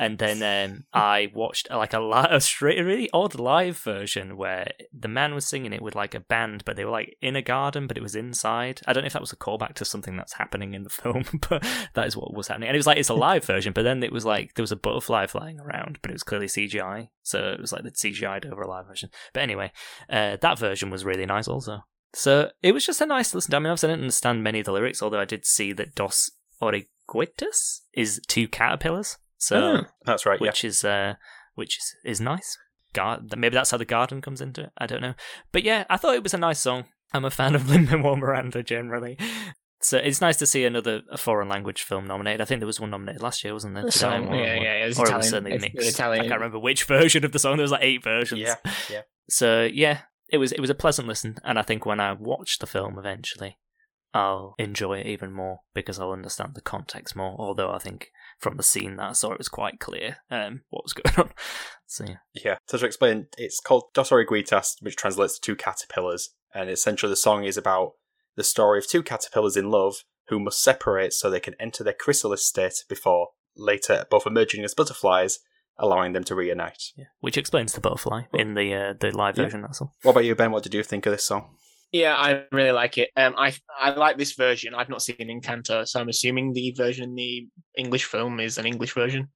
[0.00, 4.36] And then um, I watched like a, li- a straight, a really odd live version
[4.36, 7.34] where the man was singing it with like a band, but they were like in
[7.34, 8.80] a garden, but it was inside.
[8.86, 11.24] I don't know if that was a callback to something that's happening in the film,
[11.48, 12.68] but that is what was happening.
[12.68, 14.70] And it was like it's a live version, but then it was like there was
[14.72, 18.46] a butterfly flying around, but it was clearly CGI, so it was like the CGI'd
[18.46, 19.10] over a live version.
[19.34, 19.72] But anyway,
[20.08, 21.80] uh, that version was really nice also.
[22.14, 23.50] So it was just a nice listen.
[23.50, 23.56] to.
[23.56, 25.94] I mean, obviously I didn't understand many of the lyrics, although I did see that
[25.94, 26.30] Dos
[26.62, 29.18] Oruguitas is two caterpillars.
[29.36, 29.84] So Oh.
[30.04, 30.40] That's right.
[30.40, 30.48] Yeah.
[30.48, 31.14] which is uh,
[31.54, 32.56] which is, is nice.
[32.94, 34.70] Gar- maybe that's how the garden comes into it.
[34.78, 35.14] I don't know,
[35.52, 36.84] but yeah, I thought it was a nice song.
[37.12, 39.18] I'm a fan of Lin Manuel Miranda generally,
[39.82, 42.40] so it's nice to see another a foreign language film nominated.
[42.40, 43.84] I think there was one nominated last year, wasn't there?
[43.84, 45.18] Did So, I- yeah, yeah, it was or it Italian.
[45.18, 45.88] was certainly It's mixed.
[45.90, 46.24] Italian.
[46.24, 47.56] I can't remember which version of the song.
[47.58, 48.40] There was like eight versions.
[48.40, 48.56] Yeah.
[48.90, 49.02] Yeah.
[49.28, 52.58] So yeah, it was it was a pleasant listen, and I think when I watch
[52.58, 53.58] the film eventually,
[54.14, 57.36] I'll enjoy it even more because I'll understand the context more.
[57.38, 60.84] Although I think from the scene that I saw, it was quite clear um, what
[60.84, 61.32] was going on.
[61.86, 62.56] So yeah, Yeah.
[62.66, 67.16] So to explain, it's called Dos Oruguitas, which translates to two caterpillars, and essentially the
[67.16, 67.92] song is about
[68.36, 69.96] the story of two caterpillars in love
[70.28, 74.74] who must separate so they can enter their chrysalis state before later both emerging as
[74.74, 75.40] butterflies,
[75.78, 76.82] allowing them to reunite.
[76.96, 77.04] yeah.
[77.20, 79.44] which explains the butterfly in the uh, the live Yeah.
[79.44, 79.62] version.
[79.62, 79.94] That's all.
[80.02, 80.50] What about you, Ben?
[80.52, 81.56] What did you think of this song?
[81.92, 83.10] Yeah, I really like it.
[83.16, 84.74] Um, I I like this version.
[84.74, 88.66] I've not seen Encanto, so I'm assuming the version in the English film is an
[88.66, 89.28] English version.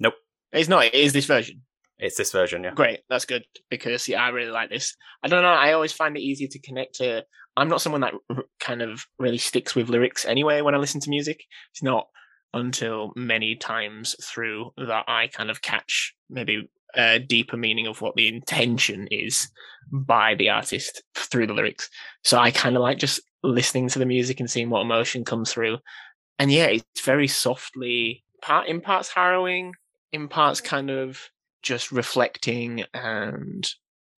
[0.00, 0.14] Nope.
[0.52, 0.84] It's not.
[0.86, 1.62] It is this version.
[2.02, 2.72] It's this version, yeah.
[2.72, 4.96] Great, that's good because yeah, I really like this.
[5.22, 5.50] I don't know.
[5.50, 7.24] I always find it easier to connect to.
[7.58, 11.00] I'm not someone that r- kind of really sticks with lyrics anyway when I listen
[11.02, 11.44] to music.
[11.72, 12.06] It's not
[12.52, 18.16] until many times through that I kind of catch maybe a deeper meaning of what
[18.16, 19.48] the intention is
[19.92, 21.88] by the artist through the lyrics.
[22.24, 25.52] So I kind of like just listening to the music and seeing what emotion comes
[25.52, 25.78] through.
[26.38, 29.74] And yeah, it's very softly part in parts harrowing,
[30.12, 31.20] in parts kind of
[31.62, 33.68] just reflecting and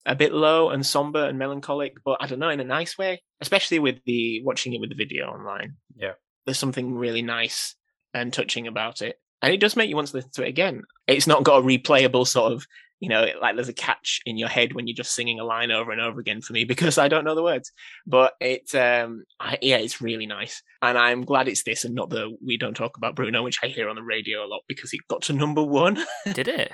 [0.06, 3.22] a bit low and somber and melancholic, but I don't know, in a nice way.
[3.42, 5.76] Especially with the watching it with the video online.
[5.96, 6.14] Yeah.
[6.46, 7.76] There's something really nice
[8.14, 9.18] and touching about it.
[9.42, 10.84] And it does make you want to listen to it again.
[11.08, 12.66] It's not got a replayable sort of,
[13.00, 15.72] you know, like there's a catch in your head when you're just singing a line
[15.72, 17.72] over and over again for me because I don't know the words.
[18.06, 20.62] But it, um, I, yeah, it's really nice.
[20.82, 23.68] And I'm glad it's this and not the We Don't Talk About Bruno, which I
[23.68, 25.98] hear on the radio a lot because it got to number one.
[26.34, 26.72] Did it?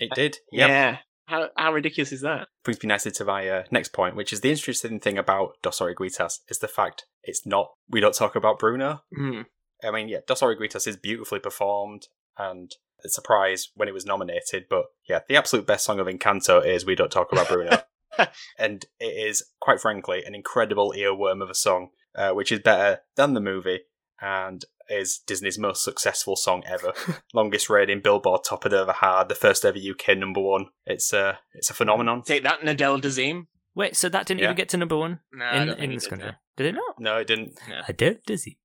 [0.00, 0.38] It did.
[0.52, 0.68] Yep.
[0.68, 0.98] Yeah.
[1.26, 2.46] How, how ridiculous is that?
[2.64, 5.80] brings me nicely to my uh, next point, which is the interesting thing about Dos
[5.80, 7.70] Oruguitas is the fact it's not.
[7.88, 9.02] We don't talk about Bruno.
[9.14, 9.42] Hmm.
[9.84, 12.70] I mean, yeah, Dos Oruguitas is beautifully performed and
[13.04, 14.66] a surprise when it was nominated.
[14.68, 17.82] But yeah, the absolute best song of Encanto is We Don't Talk About Bruno.
[18.58, 23.00] and it is, quite frankly, an incredible earworm of a song, uh, which is better
[23.16, 23.80] than the movie
[24.20, 26.92] and is Disney's most successful song ever.
[27.34, 30.66] Longest rating Billboard top it ever had, the first ever UK number one.
[30.86, 32.22] It's a, it's a phenomenon.
[32.22, 33.46] Take that, Nadella Dazeem.
[33.74, 34.46] Wait, so that didn't Yeah.
[34.46, 36.26] even get to number one No, I in don't think in it this did, country?
[36.28, 36.34] no.
[36.56, 36.94] Did it not?
[36.98, 37.58] No, it didn't.
[37.86, 38.58] Adele Dizzy,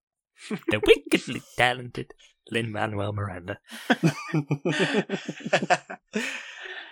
[0.70, 2.14] the wickedly talented
[2.52, 3.60] Lin Manuel Miranda.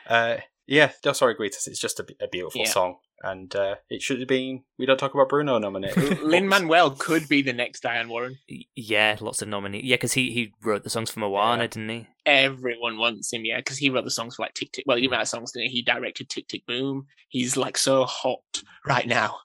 [0.08, 0.38] uh,
[0.68, 2.70] yeah, sorry, Oruguitas is just a, a beautiful Yeah.
[2.70, 4.64] song, and uh, it should have been.
[4.78, 6.20] We don't talk about Bruno nominated.
[6.24, 8.38] Lin Manuel could be the next Diane Warren.
[8.76, 9.84] Yeah, lots of nominees.
[9.84, 11.68] Yeah, because he, he wrote the songs for Moana, Yeah.
[11.68, 12.08] didn't he?
[12.26, 14.86] Everyone wants him, yeah, because he wrote the songs for like Tick Tick.
[14.88, 15.78] Well, he didn't songs, didn't he?
[15.78, 17.08] He directed Tick Tick Boom.
[17.28, 19.40] He's like so hot right now.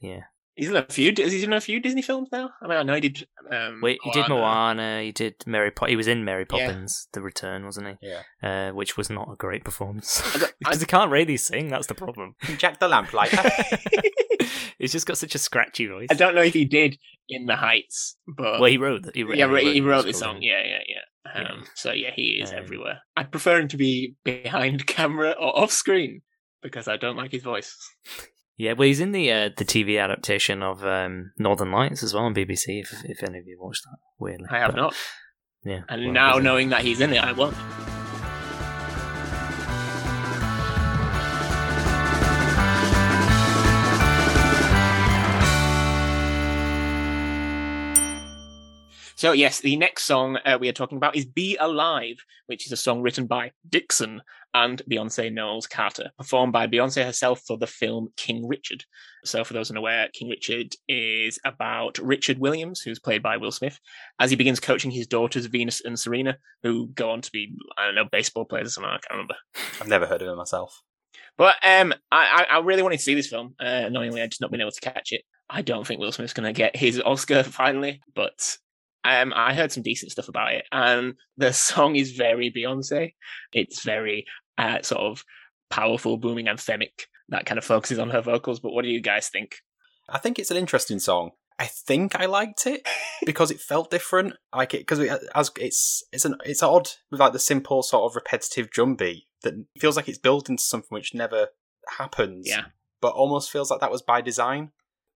[0.00, 0.22] Yeah.
[0.58, 1.12] He's in a few.
[1.16, 2.50] Is he in a few Disney films now?
[2.60, 3.26] I mean, I know he did.
[3.50, 5.02] Um, Wait, he did Moana.
[5.02, 5.70] He did Mary.
[5.70, 6.66] Po- he was in Mary Yeah.
[6.66, 8.08] Poppins: The Return, wasn't he?
[8.08, 11.68] yeah, Uh, which was not a great performance I I- because he can't really sing.
[11.68, 12.34] That's the problem.
[12.58, 13.40] Jack the Lamplighter.
[14.78, 16.08] He's just got such a scratchy voice.
[16.10, 19.02] I don't know if he did in the Heights, but Well, he wrote.
[19.04, 20.38] the- He wrote yeah, he, he wrote the the song.
[20.42, 21.32] Yeah, yeah, yeah.
[21.34, 21.68] Um, Yeah.
[21.74, 22.98] So yeah, he is Um, everywhere.
[23.16, 26.22] I'd prefer him to be behind camera or off screen
[26.62, 27.76] because I don't like his voice.
[28.58, 32.24] Yeah, well, he's in the uh, the TV adaptation of um, Northern Lights as well
[32.24, 32.80] on BBC.
[32.80, 34.94] If, if any of you watched that, weirdly, I have But, not,
[35.64, 37.56] Yeah, and well, now knowing that he's in it, I won't.
[49.18, 52.70] So yes, the next song uh, we are talking about is "Be Alive," which is
[52.70, 54.20] a song written by Dixson
[54.54, 58.84] and Beyonce Knowles Carter, performed by Beyonce herself for the film King Richard.
[59.24, 63.80] So, for those unaware, King Richard is about Richard Williams, who's played by Will Smith,
[64.20, 67.86] as he begins coaching his daughters Venus and Serena, who go on to be I
[67.86, 68.88] don't know baseball players or something.
[68.88, 69.36] I can't remember.
[69.80, 70.80] I've never heard of it myself.
[71.36, 73.56] But um, I, I really wanted to see this film.
[73.60, 75.22] Uh, annoyingly, I've just not been able to catch it.
[75.50, 78.58] I don't think Will Smith's going to get his Oscar finally, but
[79.04, 83.14] um, I heard some decent stuff about it, and the song is very Beyonce.
[83.52, 85.24] It's very uh, sort of
[85.70, 88.60] powerful, booming, anthemic that kind of focuses on her vocals.
[88.60, 89.56] But what do you guys think?
[90.08, 91.32] I think it's an interesting song.
[91.58, 92.86] I think I liked it
[93.26, 94.34] because it felt different.
[94.54, 98.10] Like it because it, as it's it's an it's odd with like the simple sort
[98.10, 101.48] of repetitive drum beat that feels like it's built into something which never
[101.98, 102.48] happens.
[102.48, 102.66] Yeah,
[103.00, 104.70] but almost feels like that was by design.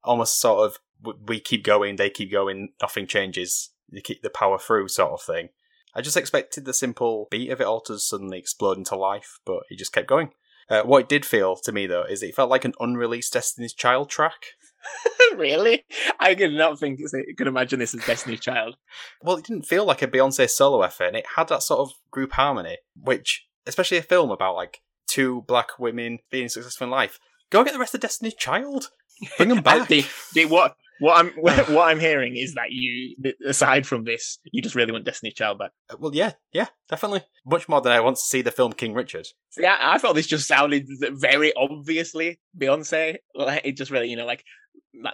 [0.04, 0.78] Almost sort of
[1.26, 3.70] we keep going, they keep going, nothing changes.
[3.90, 5.50] You keep the power through, sort of thing.
[5.94, 9.64] I just expected the simple beat of it all to suddenly explode into life, but
[9.68, 10.30] it just kept going.
[10.68, 13.74] Uh, what it did feel to me though is it felt like an unreleased Destiny's
[13.74, 14.46] Child track.
[15.36, 15.84] really?
[16.18, 17.00] I could not think
[17.36, 18.76] could imagine this as Destiny's Child.
[19.20, 21.92] Well, it didn't feel like a Beyonce solo effort, and it had that sort of
[22.10, 27.18] group harmony, which, especially a film about like two black women being successful in life,
[27.50, 28.90] go get the rest of Destiny's Child.
[29.36, 29.88] Bring them back.
[29.88, 31.32] the, the, what what I'm
[31.74, 35.58] what I'm hearing is that you, aside from this, you just really want Destiny's Child
[35.58, 35.72] back.
[35.90, 37.22] Uh, well, yeah, yeah, definitely.
[37.44, 39.26] Much more than I want to see the film King Richard.
[39.58, 43.16] Yeah, I, thought this just sounded very obviously Beyonce.
[43.34, 44.44] Like, it just really, you know, like,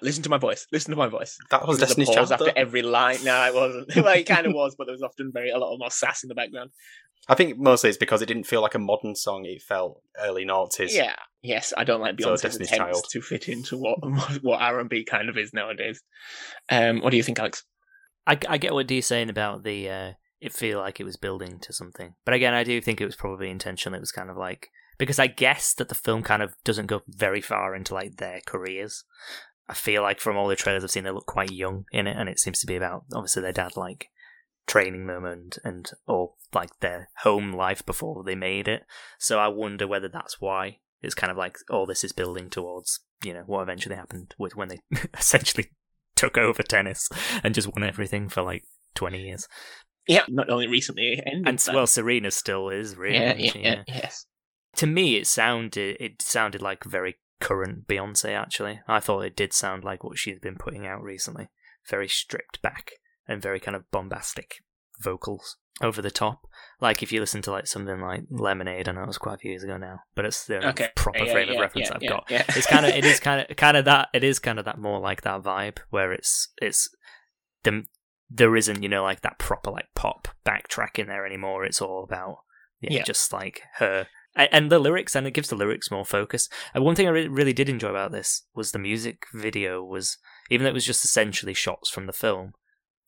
[0.03, 0.67] listen to my voice.
[0.73, 1.39] Listen to my voice.
[1.51, 3.19] That was Destiny's Child after every line.
[3.25, 3.97] No, it wasn't.
[3.97, 6.29] well, it kind of was, but there was often very a lot more sass in
[6.29, 6.71] the background.
[7.29, 9.45] I think mostly it's because it didn't feel like a modern song.
[9.45, 10.93] It felt early noughties.
[10.93, 11.15] Yeah.
[11.43, 13.05] Yes, I don't like Beyonce's so attempts Child.
[13.11, 13.99] to fit into what
[14.43, 16.03] what R and B kind of is nowadays.
[16.69, 17.65] Um, what do you think, Alex?
[18.27, 19.89] I, I get what Dee's saying about the.
[19.89, 23.07] Uh, it feel like it was building to something, but again, I do think it
[23.07, 23.97] was probably intentional.
[23.97, 24.69] It was kind of like
[24.99, 28.41] because I guess that the film kind of doesn't go very far into like their
[28.47, 29.05] careers.
[29.69, 32.17] I feel like from all the trailers I've seen, they look quite young in it,
[32.17, 34.09] and it seems to be about obviously their dad like
[34.67, 38.85] training them and and or like their home life before they made it.
[39.19, 43.01] So I wonder whether that's why it's kind of like all this is building towards
[43.25, 44.81] you know what eventually happened with when they
[45.19, 45.71] essentially
[46.15, 47.09] took over tennis
[47.43, 49.49] and just won everything for like twenty years.
[50.07, 53.17] Yeah, not only recently, ended, and well, Serena still is really.
[53.17, 54.25] Yeah, yeah, yeah, yes.
[54.77, 58.37] To me, it sounded it sounded like very current Beyonce.
[58.37, 61.49] Actually, I thought it did sound like what she's been putting out recently,
[61.89, 62.93] very stripped back
[63.27, 64.57] and very kind of bombastic
[65.01, 66.47] vocals over the top.
[66.81, 69.39] Like if you listen to like something like Lemonade, I know it was quite a
[69.39, 70.89] few years ago now, but it's the okay.
[70.95, 72.25] proper yeah, frame yeah, of reference yeah, I've got.
[72.57, 74.79] It's kind of it is kind of kind of that it is kind of that
[74.79, 76.89] more like that vibe where it's it's
[77.65, 77.85] the
[78.31, 81.65] there isn't you know like that proper like pop backtrack in there anymore.
[81.65, 82.39] It's all about
[82.81, 84.07] yeah, just like her
[84.39, 87.53] and the lyrics and it gives the lyrics more focus and one thing i really
[87.53, 90.19] did enjoy about this was the music video was
[90.51, 92.53] even though it was just essentially shots from the film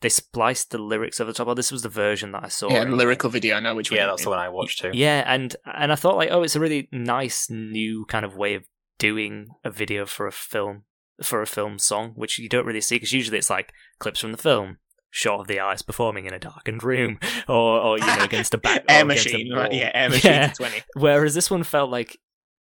[0.01, 1.49] they spliced the lyrics over the top.
[1.49, 2.71] Oh, this was the version that I saw.
[2.71, 3.57] Yeah, lyrical video.
[3.57, 3.99] I know which one.
[3.99, 4.93] Yeah, that's the one I watched too.
[4.95, 8.55] Yeah, and and I thought like, oh, it's a really nice new kind of way
[8.55, 8.65] of
[8.99, 10.85] doing a video for a film
[11.23, 14.33] for a film song, which you don't really see because usually it's like clips from
[14.33, 14.79] the film,
[15.11, 17.19] shot of the artist performing in a darkened room,
[17.49, 19.73] or or you know against a back air machine, right?
[19.73, 20.53] Yeah, air machine yeah.
[20.53, 20.83] twenty.
[20.95, 22.19] Whereas this one felt like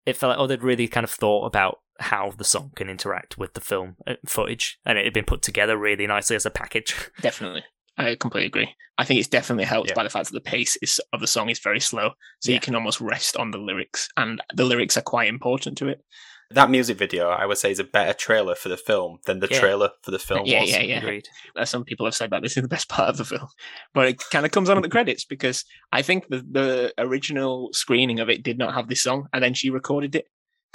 [0.05, 3.39] it felt like oh they'd really kind of thought about how the song can interact
[3.39, 6.51] with the film uh, footage, and it had been put together really nicely as a
[6.51, 6.95] package.
[7.21, 7.65] Definitely.
[7.99, 8.75] I completely agree.
[8.99, 9.95] I think it's definitely helped yeah.
[9.95, 12.55] by the fact that the pace is, of the song is very slow, so yeah.
[12.55, 16.03] you can almost rest on the lyrics, and the lyrics are quite important to it.
[16.51, 19.49] That music video, I would say, is a better trailer for the film than the
[19.51, 19.59] yeah.
[19.59, 20.71] trailer for the film yeah, was.
[20.71, 21.29] Yeah, yeah, Agreed.
[21.57, 23.49] As some people have said that this is the best part of the film,
[23.95, 27.71] but it kind of comes on at the credits because I think the the original
[27.73, 30.27] screening of it did not have this song, and then she recorded it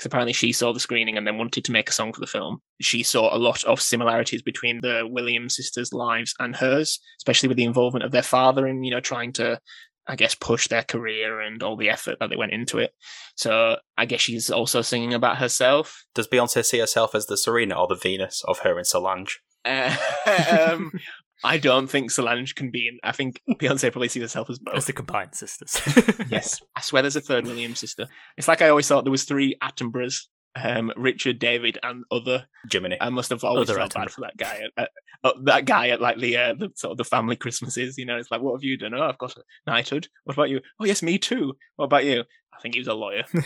[0.02, 2.28] because apparently she saw the screening and then wanted to make a song for the
[2.28, 2.60] film.
[2.82, 7.58] She saw a lot of similarities between the Williams sisters' lives and hers, especially with
[7.58, 9.60] the involvement of their father in, you know, trying to,
[10.08, 12.94] I guess, push their career and all the effort that they went into it.
[13.36, 16.06] So I guess she's also singing about herself.
[16.16, 19.40] Does Beyonce see herself as the Serena or the Venus of her and Solange?
[19.64, 19.96] Uh,
[20.72, 20.92] um,
[21.44, 23.00] I don't think Solange can be in.
[23.04, 24.76] I think Beyonce probably sees herself as both.
[24.76, 25.80] As the combined sisters.
[26.30, 26.62] yes.
[26.76, 28.08] I swear there's a third Williams sister.
[28.38, 30.28] It's like I always thought there was three Attenboroughs.
[30.56, 32.98] Um, Richard, David, and other Jiminy.
[33.00, 34.64] I must have always other felt bad for that guy.
[34.78, 34.90] At,
[35.24, 37.98] uh, that guy at like the, uh, the sort of the family Christmases.
[37.98, 38.94] You know, it's like, what have you done?
[38.94, 40.08] Oh, I've got a knighthood.
[40.26, 40.60] What about you?
[40.80, 41.54] Oh, yes, me too.
[41.78, 42.26] What about you?
[42.62, 43.24] Think he was a lawyer.
[43.34, 43.44] well,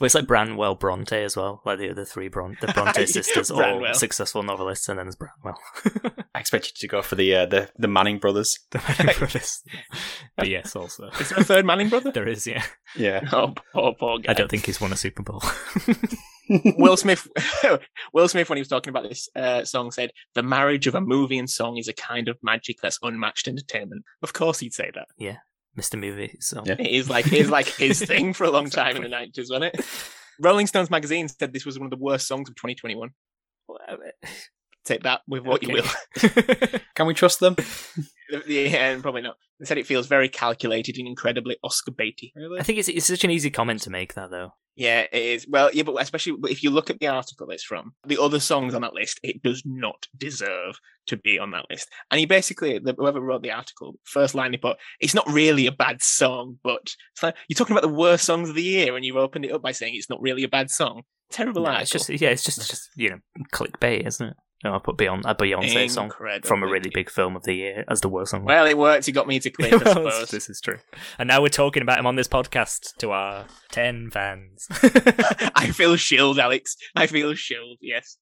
[0.00, 3.84] it's like Branwell Bronte as well, like the other three Bron- the Bronte sisters, all
[3.94, 5.58] successful novelists, and then there's Branwell.
[6.34, 8.58] I expected you to go for the uh, the the Manning brothers.
[8.70, 9.62] the Manning brothers.
[10.36, 12.10] But yes, also Is there a third Manning brother?
[12.12, 12.46] there is.
[12.46, 12.64] Yeah,
[12.96, 13.28] Yeah.
[13.32, 14.30] Oh, poor, poor guy.
[14.32, 15.42] I don't think he's won a Super Bowl.
[16.78, 17.28] Will Smith,
[18.14, 21.00] Will Smith, when he was talking about this uh, song, said the marriage of a
[21.00, 24.02] movie and song is a kind of magic that's unmatched entertainment.
[24.22, 25.08] Of course, he'd say that.
[25.76, 25.98] Mr.
[25.98, 26.36] Movie.
[26.40, 26.76] So Yeah.
[26.78, 29.50] It is like it is like his thing for a long time in the nineties,
[29.50, 29.86] wasn't it?
[30.40, 33.10] Rolling Stones magazine said this was one of the worst songs of 2021.
[34.88, 35.84] Take that with what you will.
[36.94, 37.56] Can we trust them?
[38.46, 39.36] yeah, and probably not.
[39.60, 42.32] They said it feels very calculated and incredibly Oscar baity.
[42.34, 42.58] Really?
[42.58, 44.54] I think it's it's such an easy comment to make that though.
[44.76, 45.46] Yeah, it is.
[45.46, 48.74] Well, yeah, but especially if you look at the article it's from, the other songs
[48.74, 51.90] on that list, it does not deserve to be on that list.
[52.10, 55.66] And he basically, the, whoever wrote the article, first line he put, it's not really
[55.66, 58.96] a bad song, but it's like you're talking about the worst songs of the year,
[58.96, 61.02] and you've opened it up by saying it's not really a bad song.
[61.30, 61.82] Terrible No, article.
[61.82, 63.18] it's just yeah, it's just just you know
[63.52, 64.36] clickbait, isn't it?
[64.64, 66.48] No, I put Beyond a uh, Beyonce song Incredible.
[66.48, 68.44] from a really big film of the year as the worst song.
[68.44, 69.06] Well, it worked.
[69.06, 70.30] He got me to click, I Well, suppose.
[70.30, 70.78] this is true.
[71.16, 74.66] And now we're talking about him on this podcast to our 10 fans.
[75.54, 76.76] I feel shilled, Alex.
[76.96, 78.16] I feel shilled, yes.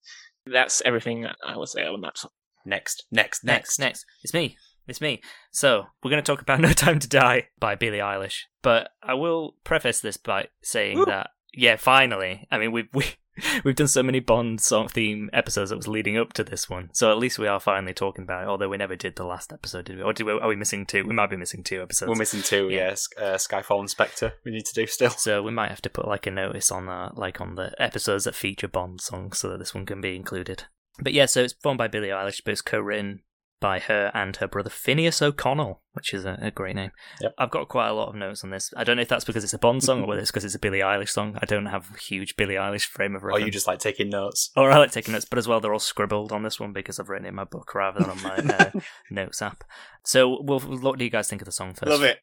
[0.45, 2.33] That's everything I will say on that song.
[2.67, 3.79] Next, next, next, next.
[3.79, 4.05] next.
[4.23, 4.59] It's me.
[4.87, 5.23] It's me.
[5.53, 8.41] So, we're going to talk about No Time to Die by Billie Eilish.
[8.63, 11.05] But I will preface this by saying Woo.
[11.07, 12.47] that, yeah, finally.
[12.51, 13.07] I mean, we've, we,
[13.65, 16.91] we've done so many Bond song theme episodes that was leading up to this one.
[16.93, 19.53] So at least we are finally talking about it, although we never did the last
[19.53, 20.03] episode, did we?
[20.03, 21.05] Or did we, are we missing two?
[21.05, 22.09] We might be missing two episodes.
[22.09, 22.69] We're missing two.
[22.69, 22.89] Yeah.
[22.89, 24.35] Yes, uh, Skyfall and Spectre.
[24.45, 25.11] We need to do still.
[25.11, 28.25] So we might have to put like a notice on uh, like on the episodes
[28.25, 30.65] that feature Bond songs so that this one can be included.
[30.99, 33.21] But yeah, so it's performed by Billie Eilish, but it's co-written
[33.61, 36.91] by her and her brother Finneas O'Connell, which is a, a great name.
[37.23, 37.35] Yep.
[37.39, 38.73] I've got quite a lot of notes on this.
[38.77, 40.55] I don't know if that's because it's a Bond song or whether it's because it's
[40.55, 41.39] a Billie Eilish song.
[41.41, 43.47] I don't have a huge Billie Eilish frame of Or reference.
[43.47, 44.51] you just like taking notes.
[44.57, 47.01] Or I like taking notes, but as well, they're all scribbled on this one because
[47.01, 48.71] I've written it in my book rather than on my uh,
[49.11, 49.65] notes app.
[50.07, 51.91] So, well, what do you guys think of the song first?
[51.91, 52.21] Love it.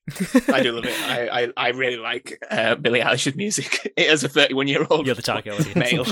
[0.50, 0.98] I do love it.
[1.02, 3.92] I, I, I really like uh, Billie Eilish's music.
[3.98, 5.76] As a 31 year old You're the target audience.
[5.76, 6.06] male,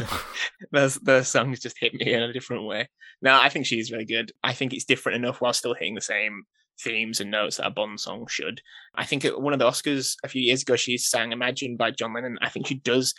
[0.73, 2.89] those, those songs just hit me in a different way.
[3.21, 4.33] No, I think she's really good.
[4.43, 6.43] I think it's different enough while still hitting the same
[6.81, 8.61] themes and notes that a Bond song should.
[8.95, 11.91] I think at one of the Oscars a few years ago, she sang Imagine by
[11.91, 12.37] John Lennon.
[12.41, 13.13] I think she does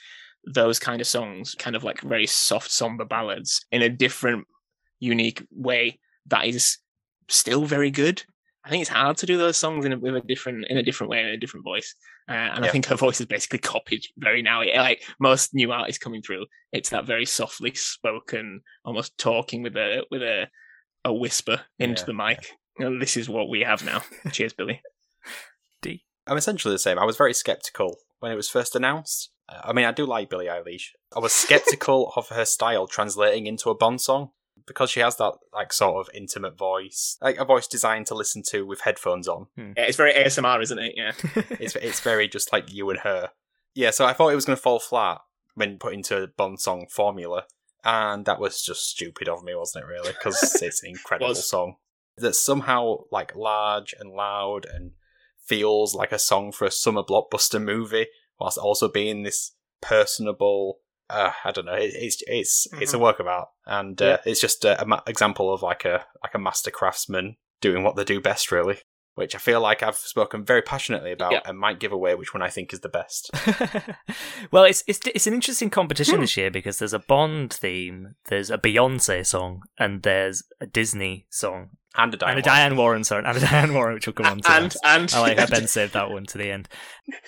[0.45, 4.47] those kind of songs, kind of like very soft, somber ballads in a different,
[5.01, 6.79] unique way that is
[7.29, 8.23] still very good.
[8.65, 10.83] I think it's hard to do those songs in a, with a different in a
[10.83, 11.95] different way in a different voice,
[12.29, 14.63] uh, and I think her voice is basically copied very now.
[14.63, 20.05] Like most new artists coming through, it's that very softly spoken, almost talking with a
[20.11, 20.47] with a
[21.05, 22.53] a whisper into Yeah, the mic.
[22.79, 24.03] And this is what we have now.
[24.33, 24.81] Cheers, Billie.
[25.83, 26.05] D.
[26.27, 26.99] I'm essentially the same.
[26.99, 29.31] I was very skeptical when it was first announced.
[29.49, 30.91] Uh, I mean, I do like Billie Eilish.
[31.15, 34.31] I was skeptical of her style translating into a Bond song
[34.67, 38.43] because she has that like sort of intimate voice, like a voice designed to listen
[38.49, 39.47] to with headphones on.
[39.57, 39.73] Hmm.
[39.77, 40.95] Yeah, it's very ASMR, isn't it?
[40.97, 41.13] Yeah.
[41.61, 43.31] It's it's very just like you and her.
[43.75, 45.21] Yeah, so I thought it was going to fall flat
[45.55, 47.45] when put into a Bond song formula,
[47.85, 49.89] and that was just stupid of me, wasn't it?
[49.89, 51.49] Really, because it's an incredible Was.
[51.49, 51.77] song
[52.17, 54.93] that's somehow like large and loud and
[55.45, 58.07] feels like a song for a summer blockbuster movie,
[58.39, 60.81] whilst also being this personable.
[61.13, 61.75] Uh, I don't know.
[61.75, 65.01] It, it's it's it's a work of art, and uh, it's just a, a ma-
[65.07, 68.79] example of like a like a master craftsman doing what they do best, really.
[69.15, 71.43] Which I feel like I've spoken very passionately about, Yeah.
[71.45, 73.31] and might give away which one I think is the best.
[74.51, 76.21] well, it's it's it's an interesting competition Hmm.
[76.23, 81.27] this year because there's a Bond theme, there's a Beyonce song, and there's a Disney
[81.29, 82.39] song, And a Diane.
[82.39, 82.43] and a Warren.
[82.45, 84.51] Diane Warren song, and a Diane Warren, which will come on to.
[84.51, 84.79] and next.
[84.85, 86.69] and I like how Ben saved that one to the end.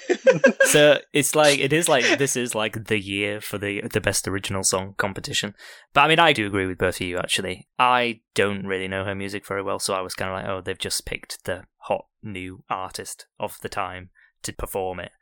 [0.66, 4.26] so it's like it is like this is like the year for the the best
[4.26, 5.54] original song competition.
[5.92, 7.18] But I mean, I do agree with both of you.
[7.18, 10.46] Actually, I don't really know her music very well, so I was kind of like,
[10.48, 14.10] oh, they've just picked the hot new artist of the time
[14.42, 15.12] to perform it.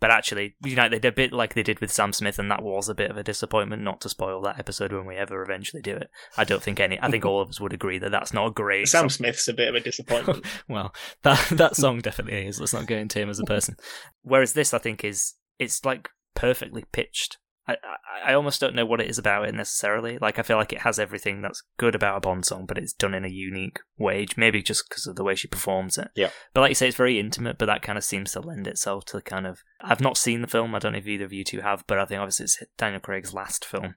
[0.00, 2.50] But actually, you know, they did a bit like they did with Sam Smith, and
[2.50, 3.82] that was a bit of a disappointment.
[3.82, 6.10] Not to spoil that episode when we ever eventually do it.
[6.38, 6.98] I don't think any.
[7.00, 8.88] I think all of us would agree that that's not a great.
[8.88, 10.44] Sam Smith's a bit of a disappointment.
[10.68, 12.58] well, that that song definitely is.
[12.58, 13.76] Let's not go into him as a person.
[14.22, 17.36] Whereas this, I think, is it's like perfectly pitched.
[17.74, 20.18] I, I almost don't know what it is about it necessarily.
[20.18, 22.92] Like I feel like it has everything that's good about a Bond song, but it's
[22.92, 24.26] done in a unique way.
[24.36, 26.08] Maybe just because of the way she performs it.
[26.14, 26.30] Yeah.
[26.54, 27.58] But like you say, it's very intimate.
[27.58, 29.62] But that kind of seems to lend itself to kind of.
[29.80, 30.74] I've not seen the film.
[30.74, 33.00] I don't know if either of you two have, but I think obviously it's Daniel
[33.00, 33.94] Craig's last film.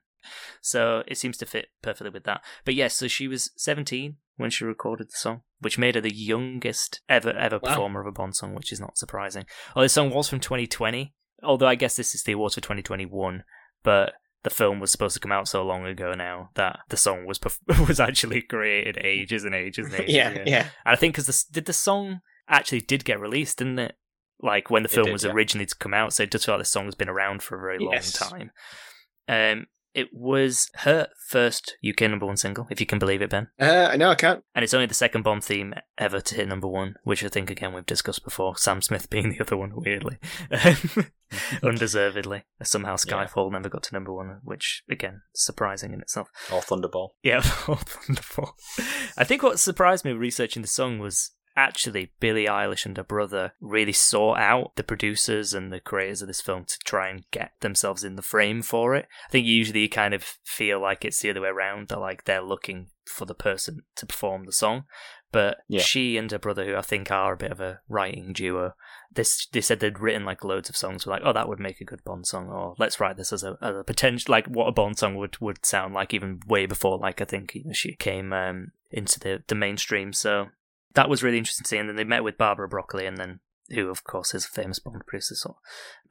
[0.62, 2.42] So it seems to fit perfectly with that.
[2.66, 6.14] But yes, so she was 17 when she recorded the song, which made her the
[6.14, 7.70] youngest ever ever Wow.
[7.72, 9.46] performer of a Bond song, which is not surprising.
[9.76, 11.14] Oh, this song was from 2020.
[11.44, 13.44] although I guess this is the awards for 2021,
[13.84, 14.14] but
[14.44, 17.40] the film was supposed to come out so long ago now that the song was
[17.40, 20.44] perf- was actually created ages and ages and ages yeah, ago.
[20.46, 20.68] yeah.
[20.86, 23.96] And I think because did the song actually did get released, didn't it?
[24.42, 25.32] Like when the It film did, was yeah.
[25.32, 27.56] originally to come out, so it does feel like the song has been around for
[27.58, 28.20] a very Yes.
[28.22, 28.52] long time.
[29.30, 33.48] Um, it was her first UK number one single, if you can believe it, Ben.
[33.60, 34.44] Uh, no, I can't.
[34.56, 37.50] And it's only the second Bond theme ever to hit number one, which I think
[37.50, 38.58] again we've discussed before.
[38.58, 40.18] Sam Smith being the other one, weirdly,
[41.64, 42.44] undeservedly.
[42.64, 43.26] Somehow Yeah.
[43.26, 46.30] Skyfall never got to number one, which again surprising in itself.
[46.52, 47.10] Or Thunderball.
[47.24, 48.56] Yeah, wonderful.
[49.18, 53.54] I think what surprised me researching the song was actually Billie Eilish and her brother
[53.62, 57.52] really sought out the producers and the creators of this film to try and get
[57.60, 59.08] themselves in the frame for it.
[59.28, 62.26] I think usually you kind of feel like it's the other way around, that like
[62.26, 64.86] they're looking for the person to perform the song.
[65.32, 65.82] But Yeah.
[65.82, 68.74] she and her brother, who I think are a bit of a writing duo,
[69.12, 71.06] this they said they'd written like loads of songs.
[71.06, 73.44] Were like, oh, that would make a good Bond song, or let's write this as
[73.44, 76.68] a, as a potential like what a Bond song would, would sound like, even way
[76.68, 80.14] before like I think you know, she came um, into the the mainstream.
[80.14, 80.50] So
[80.96, 81.78] that was really interesting to see.
[81.78, 83.40] And then they met with Barbara Broccoli, and then
[83.70, 85.58] who of course is a famous Bond producer, so,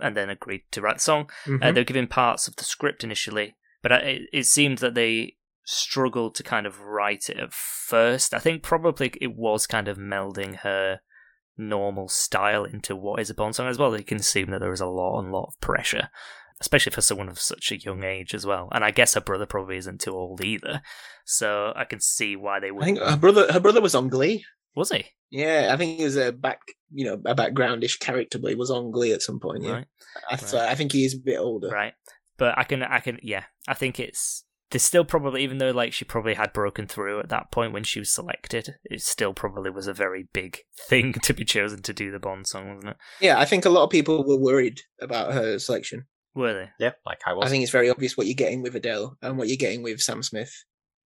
[0.01, 1.31] and then agreed to write the song.
[1.47, 1.75] Uh, Mhm.
[1.75, 5.37] they were given parts of the script initially, but I, it, it seemed that they
[5.65, 8.35] struggled to kind of write it at first.
[8.35, 11.01] I think probably it was kind of melding her
[11.57, 13.97] normal style into what is a Bond song as well.
[13.97, 16.09] You can assume that there was a lot and lot of pressure,
[16.61, 18.69] especially for someone of such a young age as well.
[18.73, 20.83] And I guess her brother probably isn't too old either,
[21.25, 22.83] so I can see why they would.
[22.83, 24.45] I think her brother, her brother was on Glee.
[24.75, 26.61] Was he Yeah, I think he was a back,
[26.93, 29.63] you know, a backgroundish character, but he was on Glee at some point.
[29.63, 29.87] Yeah, right?
[30.31, 31.69] I, so I think he is a bit older.
[31.69, 31.95] right
[32.39, 35.93] but i can i can yeah i think it's there's still probably even though like
[35.93, 39.71] she probably had broken through at that point when she was selected it still probably
[39.71, 40.59] was a very big
[40.89, 43.71] thing to be chosen to do the bond song wasn't it Yeah, I think a
[43.71, 46.07] lot of people were worried about her selection.
[46.35, 47.47] were they Yeah, like I was.
[47.47, 50.01] I think it's very obvious what you're getting with Adele and what you're getting with
[50.01, 50.53] Sam Smith.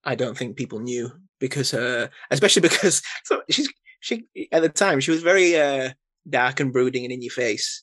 [0.04, 3.68] I don't think people knew because uh especially because so she's
[4.00, 5.90] she at the time she was very uh
[6.28, 7.82] dark and brooding and in your face.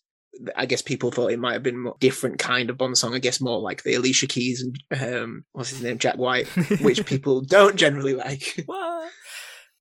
[0.56, 3.14] I guess people thought it might have been a different kind of Bond song.
[3.14, 6.48] I guess more like the Alicia Keys and um what's his name Jack White,
[6.82, 8.64] which people don't generally like.
[8.66, 9.12] what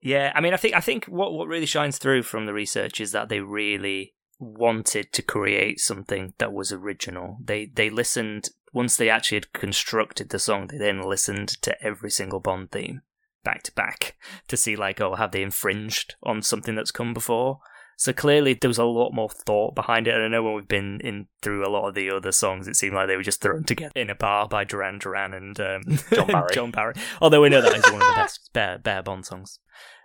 [0.03, 3.01] yeah i mean i think i think what what really shines through from the research
[3.01, 8.97] is that they really wanted to create something that was original they they listened once
[8.97, 13.01] they actually had constructed the song they then listened to every single bond theme
[13.45, 14.17] back to back
[14.49, 17.59] to see like oh have they infringed on something that's come before
[17.97, 20.69] so clearly there was a lot more thought behind it and i know when we've
[20.69, 23.41] been in through a lot of the other songs it seemed like they were just
[23.41, 25.83] thrown together in a bar by duran duran and um,
[26.13, 26.51] John Barry.
[26.55, 29.59] john barry although we know that is one of the best bare, bare bond songs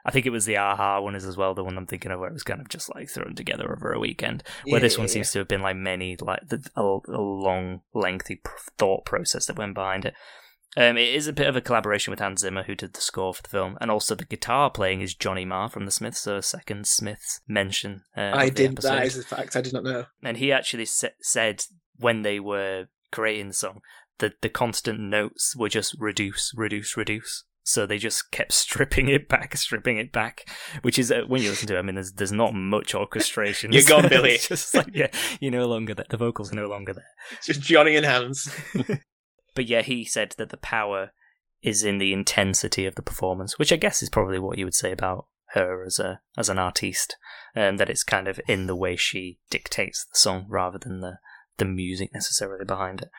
[0.06, 2.22] I think it was the Aha one is as well the one I'm thinking of
[2.22, 4.42] where it was kind of just like thrown together over a weekend.
[4.64, 7.20] Where Yeah, this one yeah, seems to have been like many like the, a, a
[7.22, 10.14] long, lengthy pr- thought process that went behind it.
[10.78, 13.34] Um, it is a bit of a collaboration with Hans Zimmer, who did the score
[13.34, 16.36] for the film, and also the guitar playing is Johnny Marr from the Smiths, so
[16.38, 18.04] a second Smiths mention.
[18.16, 18.90] Uh, I of the did episode.
[18.90, 19.56] that a fact.
[19.56, 20.06] I did not know.
[20.24, 21.64] and he actually sa- said
[21.98, 23.82] when they were creating the song
[24.20, 27.44] that the constant notes were just reduce, reduce, reduce.
[27.64, 30.48] So they just kept stripping it back, stripping it back,
[30.84, 31.80] which is uh, when you listen to it.
[31.80, 33.72] I mean, there's there's not much orchestration.
[33.74, 34.34] You're gone, Billie.
[34.34, 35.08] It's just like yeah,
[35.40, 36.06] you're no longer there.
[36.08, 37.10] The vocals are no longer there.
[37.32, 38.48] It's just Johnny and Hans.
[39.58, 41.14] But yeah, he said that the power
[41.64, 44.76] is in the intensity of the performance, which I guess is probably what you would
[44.76, 47.18] say about her as a as an artiste,
[47.55, 51.18] and that it's kind of in the way she dictates the song rather than the
[51.58, 53.10] the music necessarily behind it.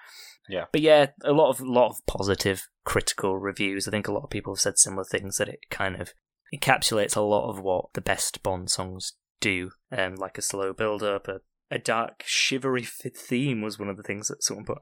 [0.49, 0.67] Yeah.
[0.71, 3.89] But yeah, a lot of lot of positive critical reviews.
[3.89, 6.15] I think a lot of people have said similar things that it kind of
[6.55, 11.03] encapsulates a lot of what the best Bond songs do, um, like a slow build
[11.03, 14.79] up, a, a dark shivery theme was one of the things that someone put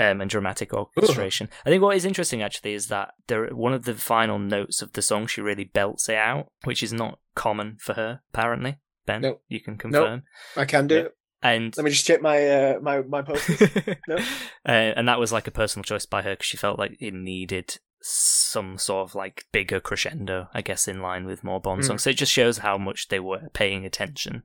[0.00, 1.48] um, and dramatic orchestration.
[1.66, 4.92] I think what is interesting actually is that there one of the final notes of
[4.94, 8.78] the song she really belts it out, which is not common for her apparently.
[9.06, 9.42] Ben, Nope.
[9.48, 10.22] you can confirm.
[10.56, 11.00] I can do Yeah.
[11.02, 11.16] it.
[11.42, 13.60] And Let me just check my uh, my my posters.
[14.08, 14.16] No?
[14.16, 17.14] uh, and that was like a personal choice by her because she felt like it
[17.14, 21.86] needed some sort of like bigger crescendo, I guess, in line with more Bond Mm.
[21.86, 22.02] songs.
[22.02, 24.44] So it just shows how much they were paying attention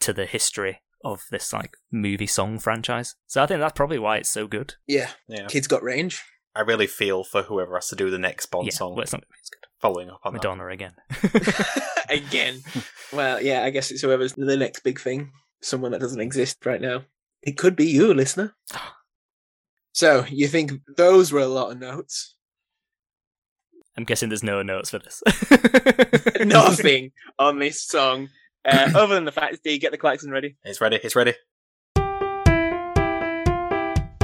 [0.00, 3.14] to the history of this like movie song franchise.
[3.26, 4.74] So I think that's probably why it's so good.
[4.86, 5.46] yeah, Yeah.
[5.46, 6.22] kids got range.
[6.56, 9.12] I really feel for whoever has to do the next Bond yeah, song well, it's
[9.12, 9.66] not it's good.
[9.80, 10.38] following up on that.
[10.38, 10.94] Madonna again.
[12.10, 12.60] Again.
[13.12, 15.32] Well, yeah, I guess it's whoever's the next big thing.
[15.62, 17.04] Someone that doesn't exist right now.
[17.42, 18.54] It could be you, listener.
[19.96, 22.34] So you think those were a lot of notes?
[23.96, 25.22] I'm guessing there's no notes for this.
[26.44, 28.28] Nothing on this song,
[28.64, 30.56] uh, other than the fact that you get the klaxon ready.
[30.64, 30.98] It's ready.
[31.02, 31.34] It's ready.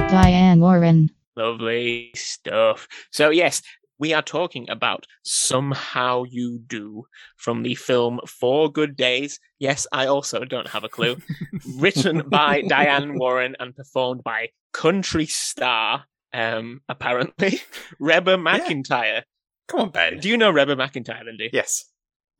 [0.09, 1.09] Diane Warren.
[1.37, 2.87] Lovely stuff.
[3.11, 3.61] So, yes,
[4.01, 7.05] we are talking about Somehow You Do
[7.37, 9.39] from the film Four Good Days.
[9.59, 11.17] Yes, I also don't have a clue.
[11.77, 17.61] Written by Diane Warren and performed by country star, um, apparently,
[17.99, 19.21] Reba McEntire.
[19.67, 20.19] Come on, Ben.
[20.19, 21.51] Do you know Reba McEntire, Lindy?
[21.53, 21.85] Yes.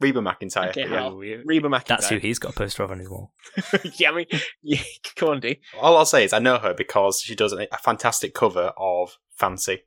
[0.02, 0.70] Reba McEntire.
[0.70, 0.99] Okay, yeah.
[0.99, 1.86] how- Reba McEntire.
[1.88, 3.32] That's who he's got a poster of on his wall.
[3.95, 4.26] yeah, I mean,
[4.62, 4.82] yeah,
[5.16, 5.62] come on, D.
[5.80, 9.18] All I'll say is I know her because she does a, a fantastic cover of
[9.36, 9.84] Fancy.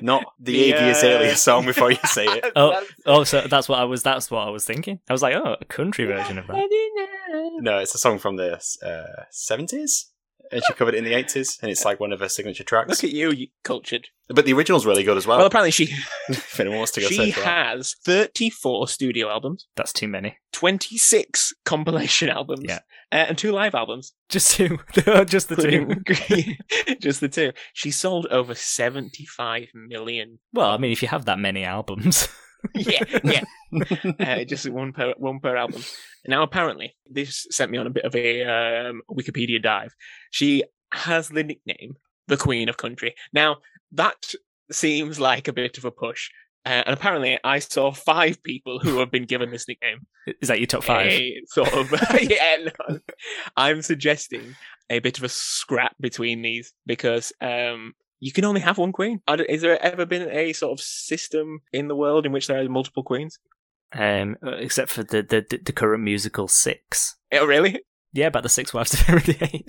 [0.00, 2.52] Not the, The, Iggy Azalea uh, song before you say it.
[2.56, 4.02] Oh, oh, so that's what I was.
[4.02, 5.00] That's what I was thinking.
[5.08, 7.58] I was like, oh, a country version of that.
[7.60, 10.06] No, it's a song from the uh, 70s.
[10.52, 12.88] And she covered it in the 80s, and it's like one of her signature tracks.
[12.88, 14.08] Look at you, you cultured.
[14.28, 15.38] But the original's really good as well.
[15.38, 15.84] Well, apparently she
[16.28, 17.66] if anyone wants to go she search for that.
[17.76, 20.36] has 34 studio albums, That's too many.
[20.52, 22.80] 26 compilation albums, Yeah.
[23.12, 24.78] uh, and two live albums, Just two.
[25.26, 25.86] Just the two.
[25.90, 26.56] including
[27.00, 27.52] just the two.
[27.72, 30.38] She sold over 75 million.
[30.52, 32.28] Well, I mean, if you have that many albums,
[32.74, 34.12] yeah, yeah.
[34.20, 35.82] uh, just one per one per album.
[36.26, 39.94] Now, apparently, this sent me on a bit of a um, Wikipedia dive.
[40.30, 41.96] She has the nickname
[42.28, 43.14] the Queen of Country.
[43.32, 43.58] Now,
[43.92, 44.34] that
[44.70, 46.30] seems like a bit of a push.
[46.64, 50.06] Uh, and apparently, I saw five people who have been given this nickname.
[50.40, 51.06] is that your top five?
[51.06, 52.56] A sort of, yeah.
[52.88, 52.98] No.
[53.56, 54.56] I'm suggesting
[54.90, 59.20] a bit of a scrap between these because um, you can only have one queen.
[59.26, 62.60] I Is there ever been a sort of system in the world in which there
[62.60, 63.38] are multiple queens?
[63.92, 67.16] Um, uh, except for the, the the current musical Six.
[67.32, 67.80] Oh, really?
[68.12, 69.66] Yeah, about the Six Wives of Henry VIII.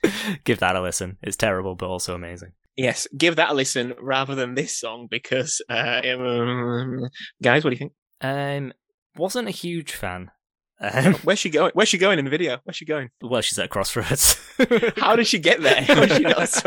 [0.44, 1.16] Give that a listen.
[1.22, 2.52] It's terrible, but also amazing.
[2.76, 7.08] Yes, give that a listen rather than this song because, uh, um,
[7.42, 7.92] guys, what do you think?
[8.20, 8.74] Um,
[9.16, 10.30] wasn't a huge fan.
[10.78, 11.70] Um, Where's she going?
[11.72, 12.58] Where's she going in the video?
[12.64, 13.08] Where's she going?
[13.22, 14.38] well, she's at Crossroads.
[14.98, 15.86] How did she get there?
[16.16, 16.62] She not?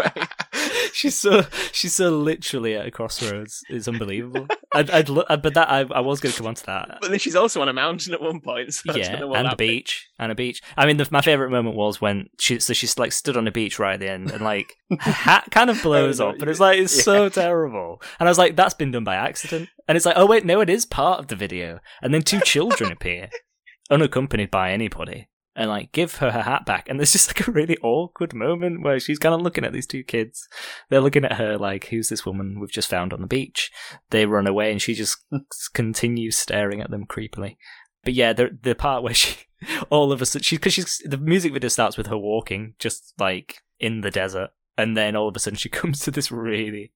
[0.94, 3.64] she's so she's so literally at a crossroads.
[3.70, 4.48] It's unbelievable.
[4.74, 6.98] I'd, I'd lo- uh, but that I, I was going to come on to that.
[7.02, 8.74] But then she's also on a mountain at one point.
[8.74, 10.62] So yeah, and a beach, and a beach.
[10.78, 13.52] I mean, the, my favorite moment was when she so she's like stood on a
[13.52, 16.60] beach right at the end, and like her hat kind of blows up, and it's
[16.60, 18.02] like it's so terrible.
[18.20, 19.70] And I was like, that's been done by accident.
[19.88, 21.80] And it's like, oh wait, no, it is part of the video.
[22.02, 23.30] And then two children appear,
[23.90, 26.88] unaccompanied by anybody, and like give her her hat back.
[26.88, 29.88] And there's just like a really awkward moment where she's kind of looking at these
[29.88, 30.48] two kids.
[30.90, 33.72] They're looking at her like, who's this woman we've just found on the beach?
[34.10, 35.18] They run away, and she just
[35.74, 37.58] continues staring at them creepily.
[38.04, 39.36] But yeah, the the part where she
[39.90, 43.14] all of a sudden she because she's the music video starts with her walking just
[43.20, 46.94] like in the desert, and then all of a sudden she comes to this really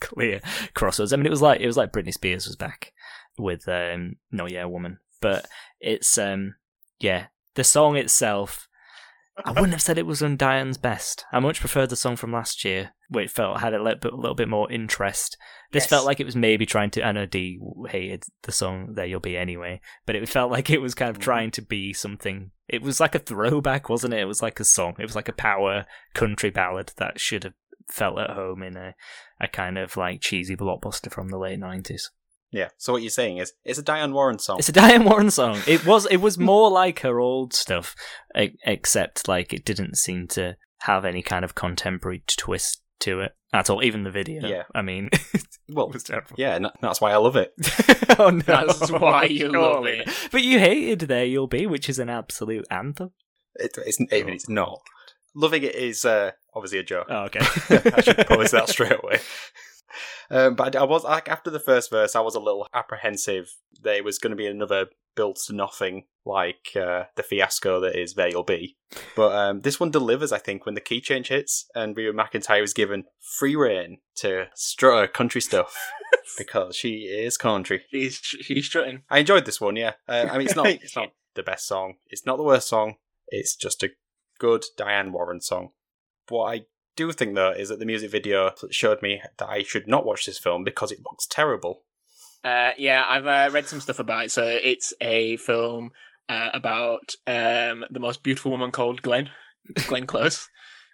[0.00, 0.40] clear
[0.74, 1.12] crossroads.
[1.12, 2.92] I mean, it was like it was like Britney Spears was back
[3.38, 5.46] with um No Yeah Woman, but
[5.80, 6.54] it's um
[7.00, 7.26] yeah
[7.56, 8.68] the song itself.
[9.44, 11.26] I wouldn't have said it was on Diane's best.
[11.30, 14.34] I much preferred the song from last year, where it felt had a little little
[14.34, 15.36] bit more interest.
[15.72, 15.90] This Yes.
[15.90, 17.02] felt like it was maybe trying to.
[17.02, 20.80] I know D hated the song "There You'll Be Anyway," but it felt like it
[20.80, 21.22] was kind of mm.
[21.22, 22.52] trying to be something.
[22.66, 24.20] It was like a throwback, wasn't it?
[24.20, 24.94] It was like a song.
[24.98, 25.84] It was like a power
[26.14, 27.54] country ballad that should have
[27.90, 28.94] felt at home in a,
[29.38, 32.10] a kind of like cheesy blockbuster from the late nineties.
[32.52, 32.68] Yeah.
[32.78, 34.58] So what you're saying is it's a Diane Warren song.
[34.58, 35.60] It's a Diane Warren song.
[35.66, 37.94] It was it was more like her old stuff,
[38.38, 43.32] e- except like it didn't seem to have any kind of contemporary twist to it
[43.52, 43.82] at all.
[43.82, 44.46] Even the video.
[44.46, 44.62] Yeah.
[44.74, 45.10] I mean,
[45.68, 46.36] well, it was terrible.
[46.38, 47.52] yeah, and that's why I love it.
[48.18, 50.08] oh no, That's why you love it.
[50.30, 53.10] But you hated "There You'll Be," which is an absolute anthem.
[53.56, 54.80] it it's, even it's not.
[55.34, 57.08] Loving it is uh, obviously a joke.
[57.10, 57.40] Oh, okay.
[57.40, 59.20] I should probably say that straight away.
[60.30, 63.56] Um, but I, I was like after the first verse, I was a little apprehensive
[63.82, 67.98] that it was going to be another built to nothing like uh, the fiasco that
[67.98, 68.76] is There You'll Be.
[69.16, 72.62] But um, this one delivers, I think, when the key change hits and Reba McEntire
[72.62, 75.76] is given free rein to strut country stuff
[76.38, 77.84] because she is country.
[77.90, 79.02] She's she's strutting.
[79.10, 79.92] I enjoyed this one, yeah.
[80.08, 81.94] Uh, I mean, it's not it's not the best song.
[82.08, 82.96] It's not the worst song.
[83.28, 83.90] It's just a
[84.38, 85.70] good Diane Warren song.
[86.28, 86.60] What I
[86.96, 90.26] do think though is that the music video showed me that I should not watch
[90.26, 91.82] this film because it looks terrible.
[92.44, 94.30] Uh, yeah, I've uh, read some stuff about it.
[94.30, 95.90] So it's a film
[96.28, 99.30] uh, about um, the most beautiful woman called Glenn,
[99.88, 100.48] Glenn Close.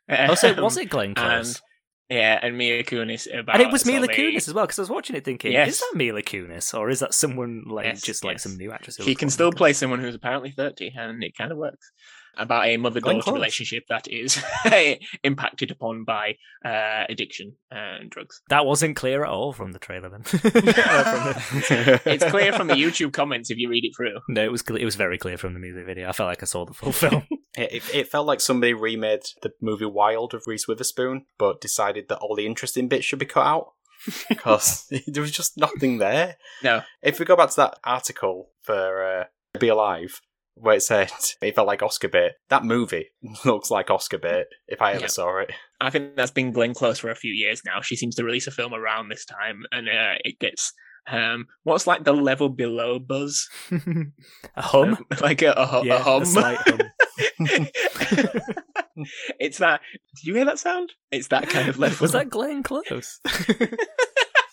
[0.08, 1.60] oh, so was Um, it Glenn Close?
[2.08, 3.54] And, yeah, and Mila Kunis about.
[3.56, 5.68] And it was sort Mila Kunis as well, because I was watching it thinking, Yes.
[5.68, 8.96] is that Mila Kunis, or is that someone like Yes, just like some new actress?
[8.96, 11.90] who He can still play someone who's apparently 30, and it kind of works.
[12.36, 14.42] About a mother daughter relationship that is
[15.22, 18.40] impacted upon by uh, addiction and drugs.
[18.48, 20.08] That wasn't clear at all from the trailer.
[20.08, 24.18] Then Or from the- It's clear from the YouTube comments if you read it through.
[24.28, 26.08] no, it was cle- it was very clear from the music video.
[26.08, 27.26] I felt like I saw the full film.
[27.54, 32.08] It, it, it felt like somebody remade the movie Wild of Reese Witherspoon, but decided
[32.08, 33.66] that all the interesting bits should be cut out
[34.28, 36.36] because there was just nothing there.
[36.62, 36.80] No.
[37.02, 40.20] If we go back to that article for uh, Be Alive,
[40.54, 41.10] where it said
[41.42, 43.06] it felt like Oscar bait, that movie
[43.44, 45.06] looks like Oscar bait if I ever Yeah.
[45.08, 45.50] saw it.
[45.80, 47.80] I think that's been Glenn Close for a few years now.
[47.80, 50.72] She seems to release a film around this time, and uh, it gets
[51.10, 54.90] um, what's like the level below buzz, a hum.
[54.94, 56.22] Um, like a, a, hu- yeah, a hum.
[56.22, 56.80] a slight hum.
[59.40, 59.80] it's that.
[60.22, 60.92] Do you hear that sound?
[61.10, 61.98] It's that kind of level.
[62.00, 63.20] Was that Glenn Close?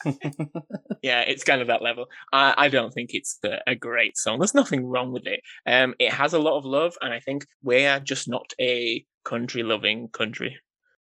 [1.02, 2.06] yeah, it's kind of that level.
[2.34, 4.40] I, I don't think it's a, a great song.
[4.40, 5.42] There's nothing wrong with it.
[5.66, 10.10] Um, it has a lot of love, and I think we're just not a country-loving
[10.10, 10.58] country.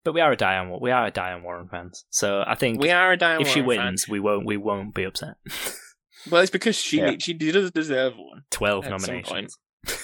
[0.03, 0.77] but we are a Diane.
[0.81, 3.61] We are a Diane Warren fans, so I think We are a Diane if she
[3.61, 3.85] Warren fan.
[3.87, 4.45] wins, we won't.
[4.45, 5.35] We won't be upset.
[6.29, 7.15] well, it's because she Yeah.
[7.19, 8.43] she does deserve one.
[8.51, 9.57] Twelve nominations.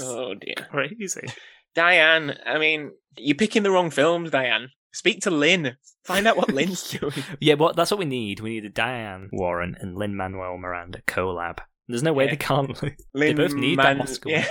[0.00, 1.26] Oh dear, Crazy.
[1.74, 2.36] Diane.
[2.44, 4.68] I mean, you're picking the wrong films, Diane.
[4.96, 5.76] Speak to Lin.
[6.06, 7.12] Find out what Lin's doing.
[7.38, 8.40] Yeah, well, that's what we need.
[8.40, 11.58] We need a Diane Warren and Lin Manuel Miranda collab.
[11.86, 12.30] There's no way Yeah.
[12.30, 12.82] they can't.
[13.12, 14.30] Lin both need that Oscar.
[14.30, 14.46] Yeah.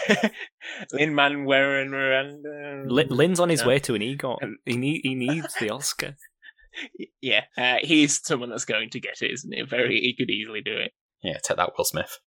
[0.93, 2.83] Lin Manuel and Miranda.
[2.93, 3.69] Lin- Lin's on his No.
[3.69, 4.43] way to an EGOT.
[4.43, 6.15] Um, He need, he needs the Oscar.
[7.21, 9.63] Yeah, uh, he's someone that's going to get it, isn't he?
[9.63, 10.91] Very, he could easily do it.
[11.23, 12.19] Yeah, take that, Will Smith.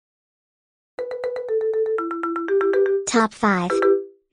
[3.08, 3.70] Top 5.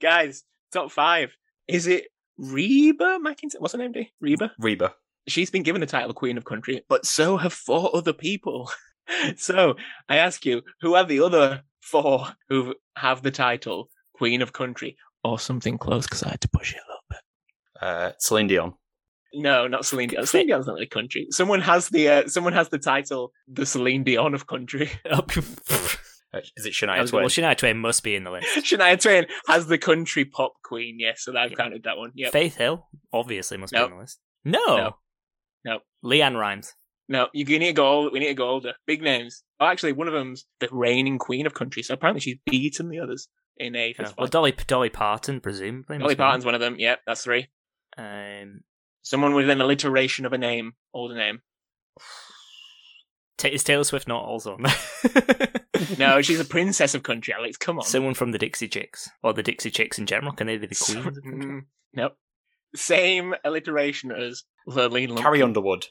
[0.01, 1.37] Guys, top five.
[1.69, 2.07] Is it
[2.39, 3.61] Reba McEntire?
[3.61, 4.13] What's her name, D?
[4.21, 4.53] Reba?
[4.59, 4.95] Reba.
[5.27, 8.71] She's been given the title of Queen of Country, but so have four other people.
[9.37, 9.75] so
[10.09, 14.97] I ask you, who are the other four who have the title Queen of Country?
[15.23, 17.21] Or something close, because I had to push it a little bit.
[17.81, 18.75] Uh, Celine Dion.
[19.33, 20.27] No, not Celine Dion.
[20.27, 21.27] Celine Dion's not really country.
[21.31, 24.91] Someone has the uh, someone has the title the Celine Dion of country.
[26.37, 27.23] Uh, is it Shania was- Twain?
[27.23, 28.47] well, Shania Twain must be in the list.
[28.59, 30.97] Shania Twain has the country pop queen.
[30.99, 32.13] Yes, so I've counted that one.
[32.15, 32.33] Yep.
[32.33, 33.81] Faith Hill obviously must Nope.
[33.89, 34.19] be on the list.
[34.45, 34.61] No.
[34.77, 34.97] No.
[35.65, 35.83] Nope.
[36.05, 36.75] LeAnn Rimes.
[37.09, 38.09] No, you need to go.
[38.11, 38.73] We need to go older.
[38.87, 39.43] Big names.
[39.61, 41.83] Oh, actually, one of them's the reigning queen of country.
[41.83, 43.29] So apparently, she's beaten the others
[43.59, 44.27] in a Yeah, well.
[44.27, 45.99] Dolly Dolly Parton presumably.
[45.99, 46.17] Dolly.
[46.17, 46.77] Parton's one of them.
[46.79, 47.49] Yep, that's three.
[47.99, 48.61] Um,
[49.03, 51.41] Someone with an alliteration of a name, older name.
[53.39, 54.59] Ta- is Taylor Swift not also?
[55.99, 57.35] No, she's a princess of country.
[57.37, 57.85] Alex, come on.
[57.85, 60.33] Someone from the Dixie Chicks or the Dixie Chicks in general.
[60.33, 61.07] Can they be the queens?
[61.07, 61.15] of?
[61.25, 62.17] Mm, nope.
[62.75, 65.17] Same alliteration as Lurleen Lumpkin.
[65.23, 65.87] Carrie Underwood.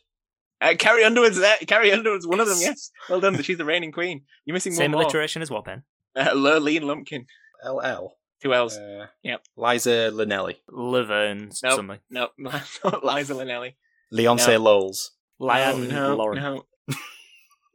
[0.61, 1.57] Uh, Carrie Underwood's there.
[1.67, 2.57] Carrie Underwood's one of them.
[2.59, 3.39] Yes, well done.
[3.43, 4.23] She's the reigning queen.
[4.45, 5.01] You're missing Same one more.
[5.01, 5.83] Same alliteration as what, Ben?
[6.15, 7.25] Uh, Lurleen Lumpkin.
[7.65, 8.15] LL.
[8.41, 8.77] Two L's.
[8.77, 9.41] Uh, Yep.
[9.57, 10.55] Liza Linnelly.
[10.69, 11.73] Laverne Nope.
[11.75, 11.99] something.
[12.09, 13.75] No, not Liza Linnelly.
[14.11, 14.57] Leonce No.
[14.59, 15.11] Lowles.
[15.39, 16.41] Liane no, Lauren.
[16.41, 16.63] No.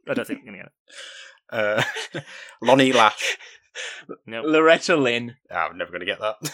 [0.09, 0.73] I don't think you're gonna get it.
[1.51, 1.81] Uh,
[2.61, 3.37] Lonnie Lash.
[4.07, 4.17] it.
[4.27, 4.43] No.
[4.43, 5.35] Loretta Lynn.
[5.49, 6.35] Ah, I'm never going to get that.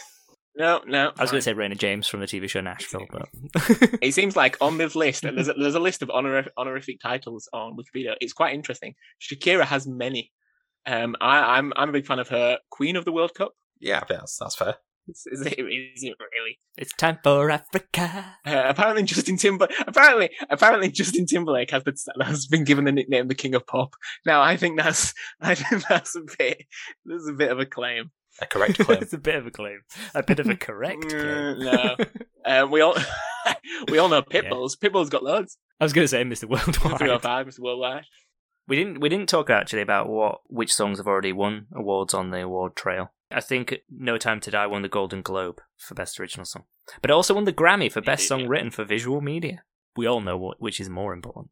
[0.58, 1.12] No, no.
[1.18, 3.28] I was going to say Rayna Jaymes from the TV show Nashville, but
[4.02, 7.50] It seems like on this list, there's a, there's a list of honor, honorific titles
[7.52, 8.16] on Wikipedia.
[8.22, 8.96] It's quite interesting.
[9.22, 10.32] Shakira has many.
[10.86, 13.52] Um, I, I'm I'm a big fan of her Queen of the World Cup.
[13.82, 14.76] yeah, I think that's, that's fair.
[15.08, 16.60] Is, is, it, is it really?
[16.78, 18.38] it's time for Africa.
[18.46, 19.68] Uh, apparently, Justin Timber.
[19.86, 23.96] Apparently, apparently, Justin Timberlake has been has been given the nickname the King of Pop.
[24.26, 26.64] Now, I think that's I think that's a bit
[27.06, 28.12] that's a bit of a claim.
[28.42, 28.98] A correct claim.
[29.02, 29.82] it's a bit of a claim.
[30.14, 31.22] A bit of a correct claim.
[31.22, 32.06] Mm, no.
[32.46, 32.98] Um, we all
[33.90, 34.78] we all know Pitbulls.
[34.78, 35.58] Pitbull's got loads.
[35.80, 36.48] I was going to say Mr.
[36.74, 37.22] Three or Worldwide.
[37.22, 37.60] five, Mr.
[37.60, 38.06] Worldwide.
[38.68, 39.00] We didn't.
[39.00, 42.76] We didn't talk actually about what which songs have already won awards on the award
[42.76, 43.12] trail.
[43.36, 46.64] I think No Time to Die won the Golden Globe for Best Original Song,
[47.02, 48.48] but it also won the Grammy for Best Song.
[48.48, 49.64] Written for Visual Media.
[49.96, 51.50] We all know what which is more important.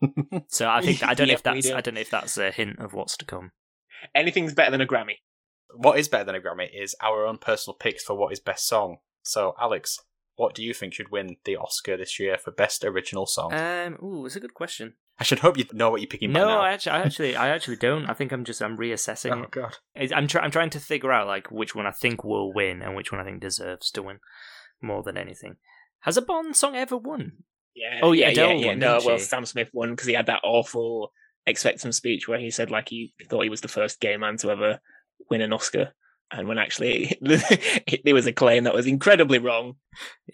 [0.48, 1.74] So I think I don't know if Yep, we that's do.
[1.76, 3.52] I don't know if that's a hint of what's to come.
[4.14, 5.16] Anything's better than a Grammy.
[5.74, 8.66] what is better than a Grammy is our own personal picks for what is best
[8.66, 8.96] song.
[9.22, 9.98] So, Alex,
[10.36, 13.52] what do you think should win the Oscar this year for best original song?
[13.52, 14.94] Um, ooh, it's a good question.
[15.20, 16.60] I should hope you know what you're picking by No, now.
[16.62, 18.06] I actually, I actually, I actually don't.
[18.06, 19.50] I think I'm just I'm reassessing oh it.
[19.50, 19.76] god.
[19.94, 20.44] It's- I'm trying.
[20.46, 23.20] I'm trying to figure out like which one I think will win and which one
[23.20, 24.18] I think deserves to win
[24.80, 25.56] more than anything.
[26.00, 27.32] Has a Bond song ever won?
[27.76, 28.00] Yeah.
[28.02, 28.66] Oh, yeah, yeah, Adele yeah.
[28.68, 29.24] won, No, didn't well, she?
[29.24, 31.12] Sam Smith won because he had that awful
[31.46, 34.50] expectant speech where he said like he thought he was the first gay man to
[34.50, 34.80] ever
[35.28, 35.92] win an Oscar,
[36.32, 39.74] and when actually there was a claim that was incredibly wrong.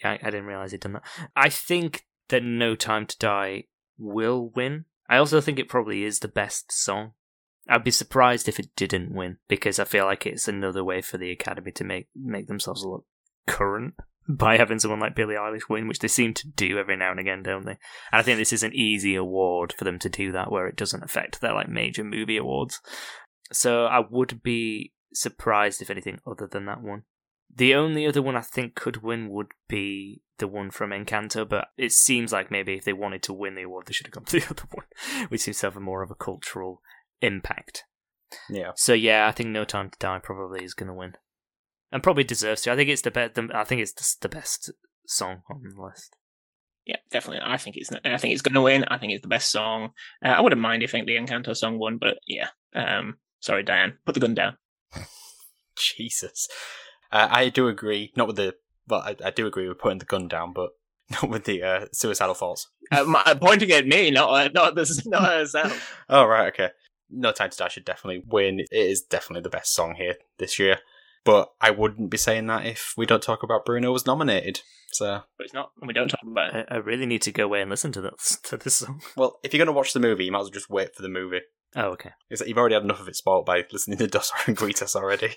[0.00, 1.02] Yeah, I, I didn't realize he'd done that.
[1.34, 3.64] I think that No Time to Die
[3.98, 4.84] will win.
[5.08, 7.12] I also think it probably is the best song.
[7.68, 11.18] I'd be surprised if it didn't win because I feel like it's another way for
[11.18, 13.04] the Academy to make make themselves look
[13.46, 13.94] current
[14.28, 17.20] by having someone like Billie Eilish win, which they seem to do every now and
[17.20, 17.78] again, don't they?
[18.12, 20.76] And I think this is an easy award for them to do that, where it
[20.76, 22.80] doesn't affect their like major movie awards.
[23.52, 27.02] So I would be surprised if anything other than that one.
[27.54, 31.68] The only other one I think could win would be the one from Encanto, but
[31.78, 34.24] it seems like maybe if they wanted to win the award, they should have gone
[34.26, 34.86] to the other one,
[35.28, 36.82] which seems to have a more of a cultural
[37.22, 37.84] impact.
[38.50, 38.72] Yeah.
[38.76, 41.14] So yeah, I think No Time to Die probably is going to win,
[41.90, 42.72] and probably deserves to.
[42.72, 43.38] I think it's the best.
[43.38, 44.70] I think it's the- the best
[45.06, 46.16] song on the list.
[46.84, 47.42] Yeah, definitely.
[47.44, 48.84] I think it's I think it's going to win.
[48.84, 49.90] I think it's the best song.
[50.24, 52.48] Uh, I wouldn't mind if I think the Encanto song won, but yeah.
[52.74, 54.56] Um, sorry, Diane, put the gun down.
[55.76, 56.48] Jesus.
[57.12, 58.12] Uh, I do agree.
[58.16, 58.54] Not with the.
[58.88, 60.70] Well, I, I do agree with putting the gun down, but
[61.10, 62.68] not with the uh, suicidal thoughts.
[62.90, 65.98] Uh, my, uh, pointing at me, not uh, not this, not herself.
[66.08, 66.70] Oh, right, okay.
[67.08, 68.60] No Time to Die should definitely win.
[68.60, 70.78] It is definitely the best song here this year.
[71.24, 74.60] But I wouldn't be saying that if we don't talk about Bruno was nominated.
[74.92, 75.72] So, but it's not.
[75.80, 76.66] and We don't talk about it.
[76.70, 79.02] I, I really need to go away and listen to this to this song.
[79.16, 81.02] well, if you're going to watch the movie, you might as well just wait for
[81.02, 81.40] the movie.
[81.74, 82.10] Oh, okay.
[82.30, 85.34] Is that you've already had enough of it spoiled by listening to Dos Oruguitas already.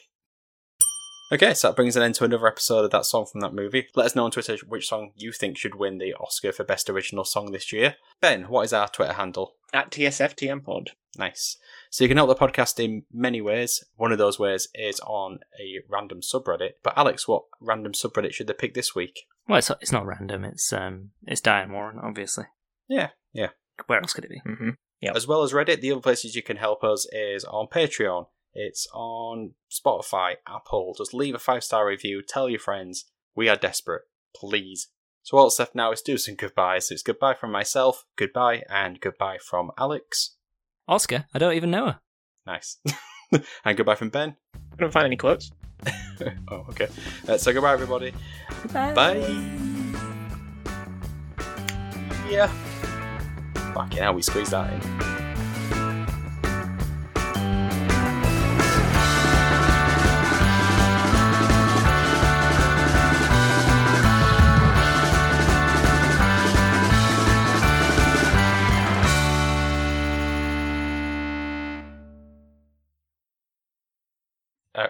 [1.32, 3.88] Okay, so that brings an end to another episode of that song from that movie.
[3.96, 6.90] Let us know on Twitter which song you think should win the Oscar for Best
[6.90, 7.98] Original Song this year.
[8.20, 9.54] Ben, what is our Twitter handle?
[9.72, 10.92] At TSFTM Pod.
[11.20, 11.58] Nice.
[11.92, 13.84] So you can help the podcast in many ways.
[13.96, 16.74] One of those ways is on a random subreddit.
[16.84, 19.28] But Alex, what random subreddit should they pick this week?
[19.48, 20.44] Well, it's it's not random.
[20.44, 22.46] It's um it's Diane Warren, obviously.
[22.88, 23.50] Yeah, yeah.
[23.86, 24.42] Where else could it be?
[24.48, 24.70] Mm-hmm.
[25.02, 25.16] Yep.
[25.16, 28.28] As well as Reddit, the other places you can help us is on Patreon.
[28.54, 30.96] It's on Spotify, Apple.
[30.98, 32.22] Just leave a five star review.
[32.22, 33.06] Tell your friends.
[33.36, 34.04] We are desperate.
[34.36, 34.88] Please.
[35.24, 36.88] So all that's left now is do some goodbyes.
[36.88, 40.36] So it's goodbye from myself, goodbye, and goodbye from Alex.
[40.88, 42.00] Oscar, I don't even know her.
[42.48, 42.78] Nice.
[43.66, 44.36] and goodbye from Ben.
[44.56, 45.52] I don't find any quotes.
[46.50, 46.88] oh, okay.
[47.28, 48.14] Uh, so goodbye, everybody.
[48.64, 48.94] Goodbye.
[48.94, 49.16] Bye.
[52.30, 52.48] Yeah.
[53.74, 55.29] Fucking hell, we squeezed that in.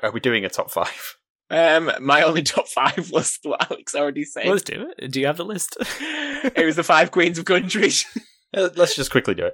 [0.04, 1.16] Are we doing a top five?
[1.52, 4.46] Um, my only top five was what Alex already said.
[4.46, 5.10] Let's do it.
[5.10, 5.78] Do you have the list?
[5.82, 8.06] it was the five queens of countries.
[8.52, 9.54] Uh, Let's just quickly do it.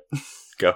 [0.58, 0.76] Go.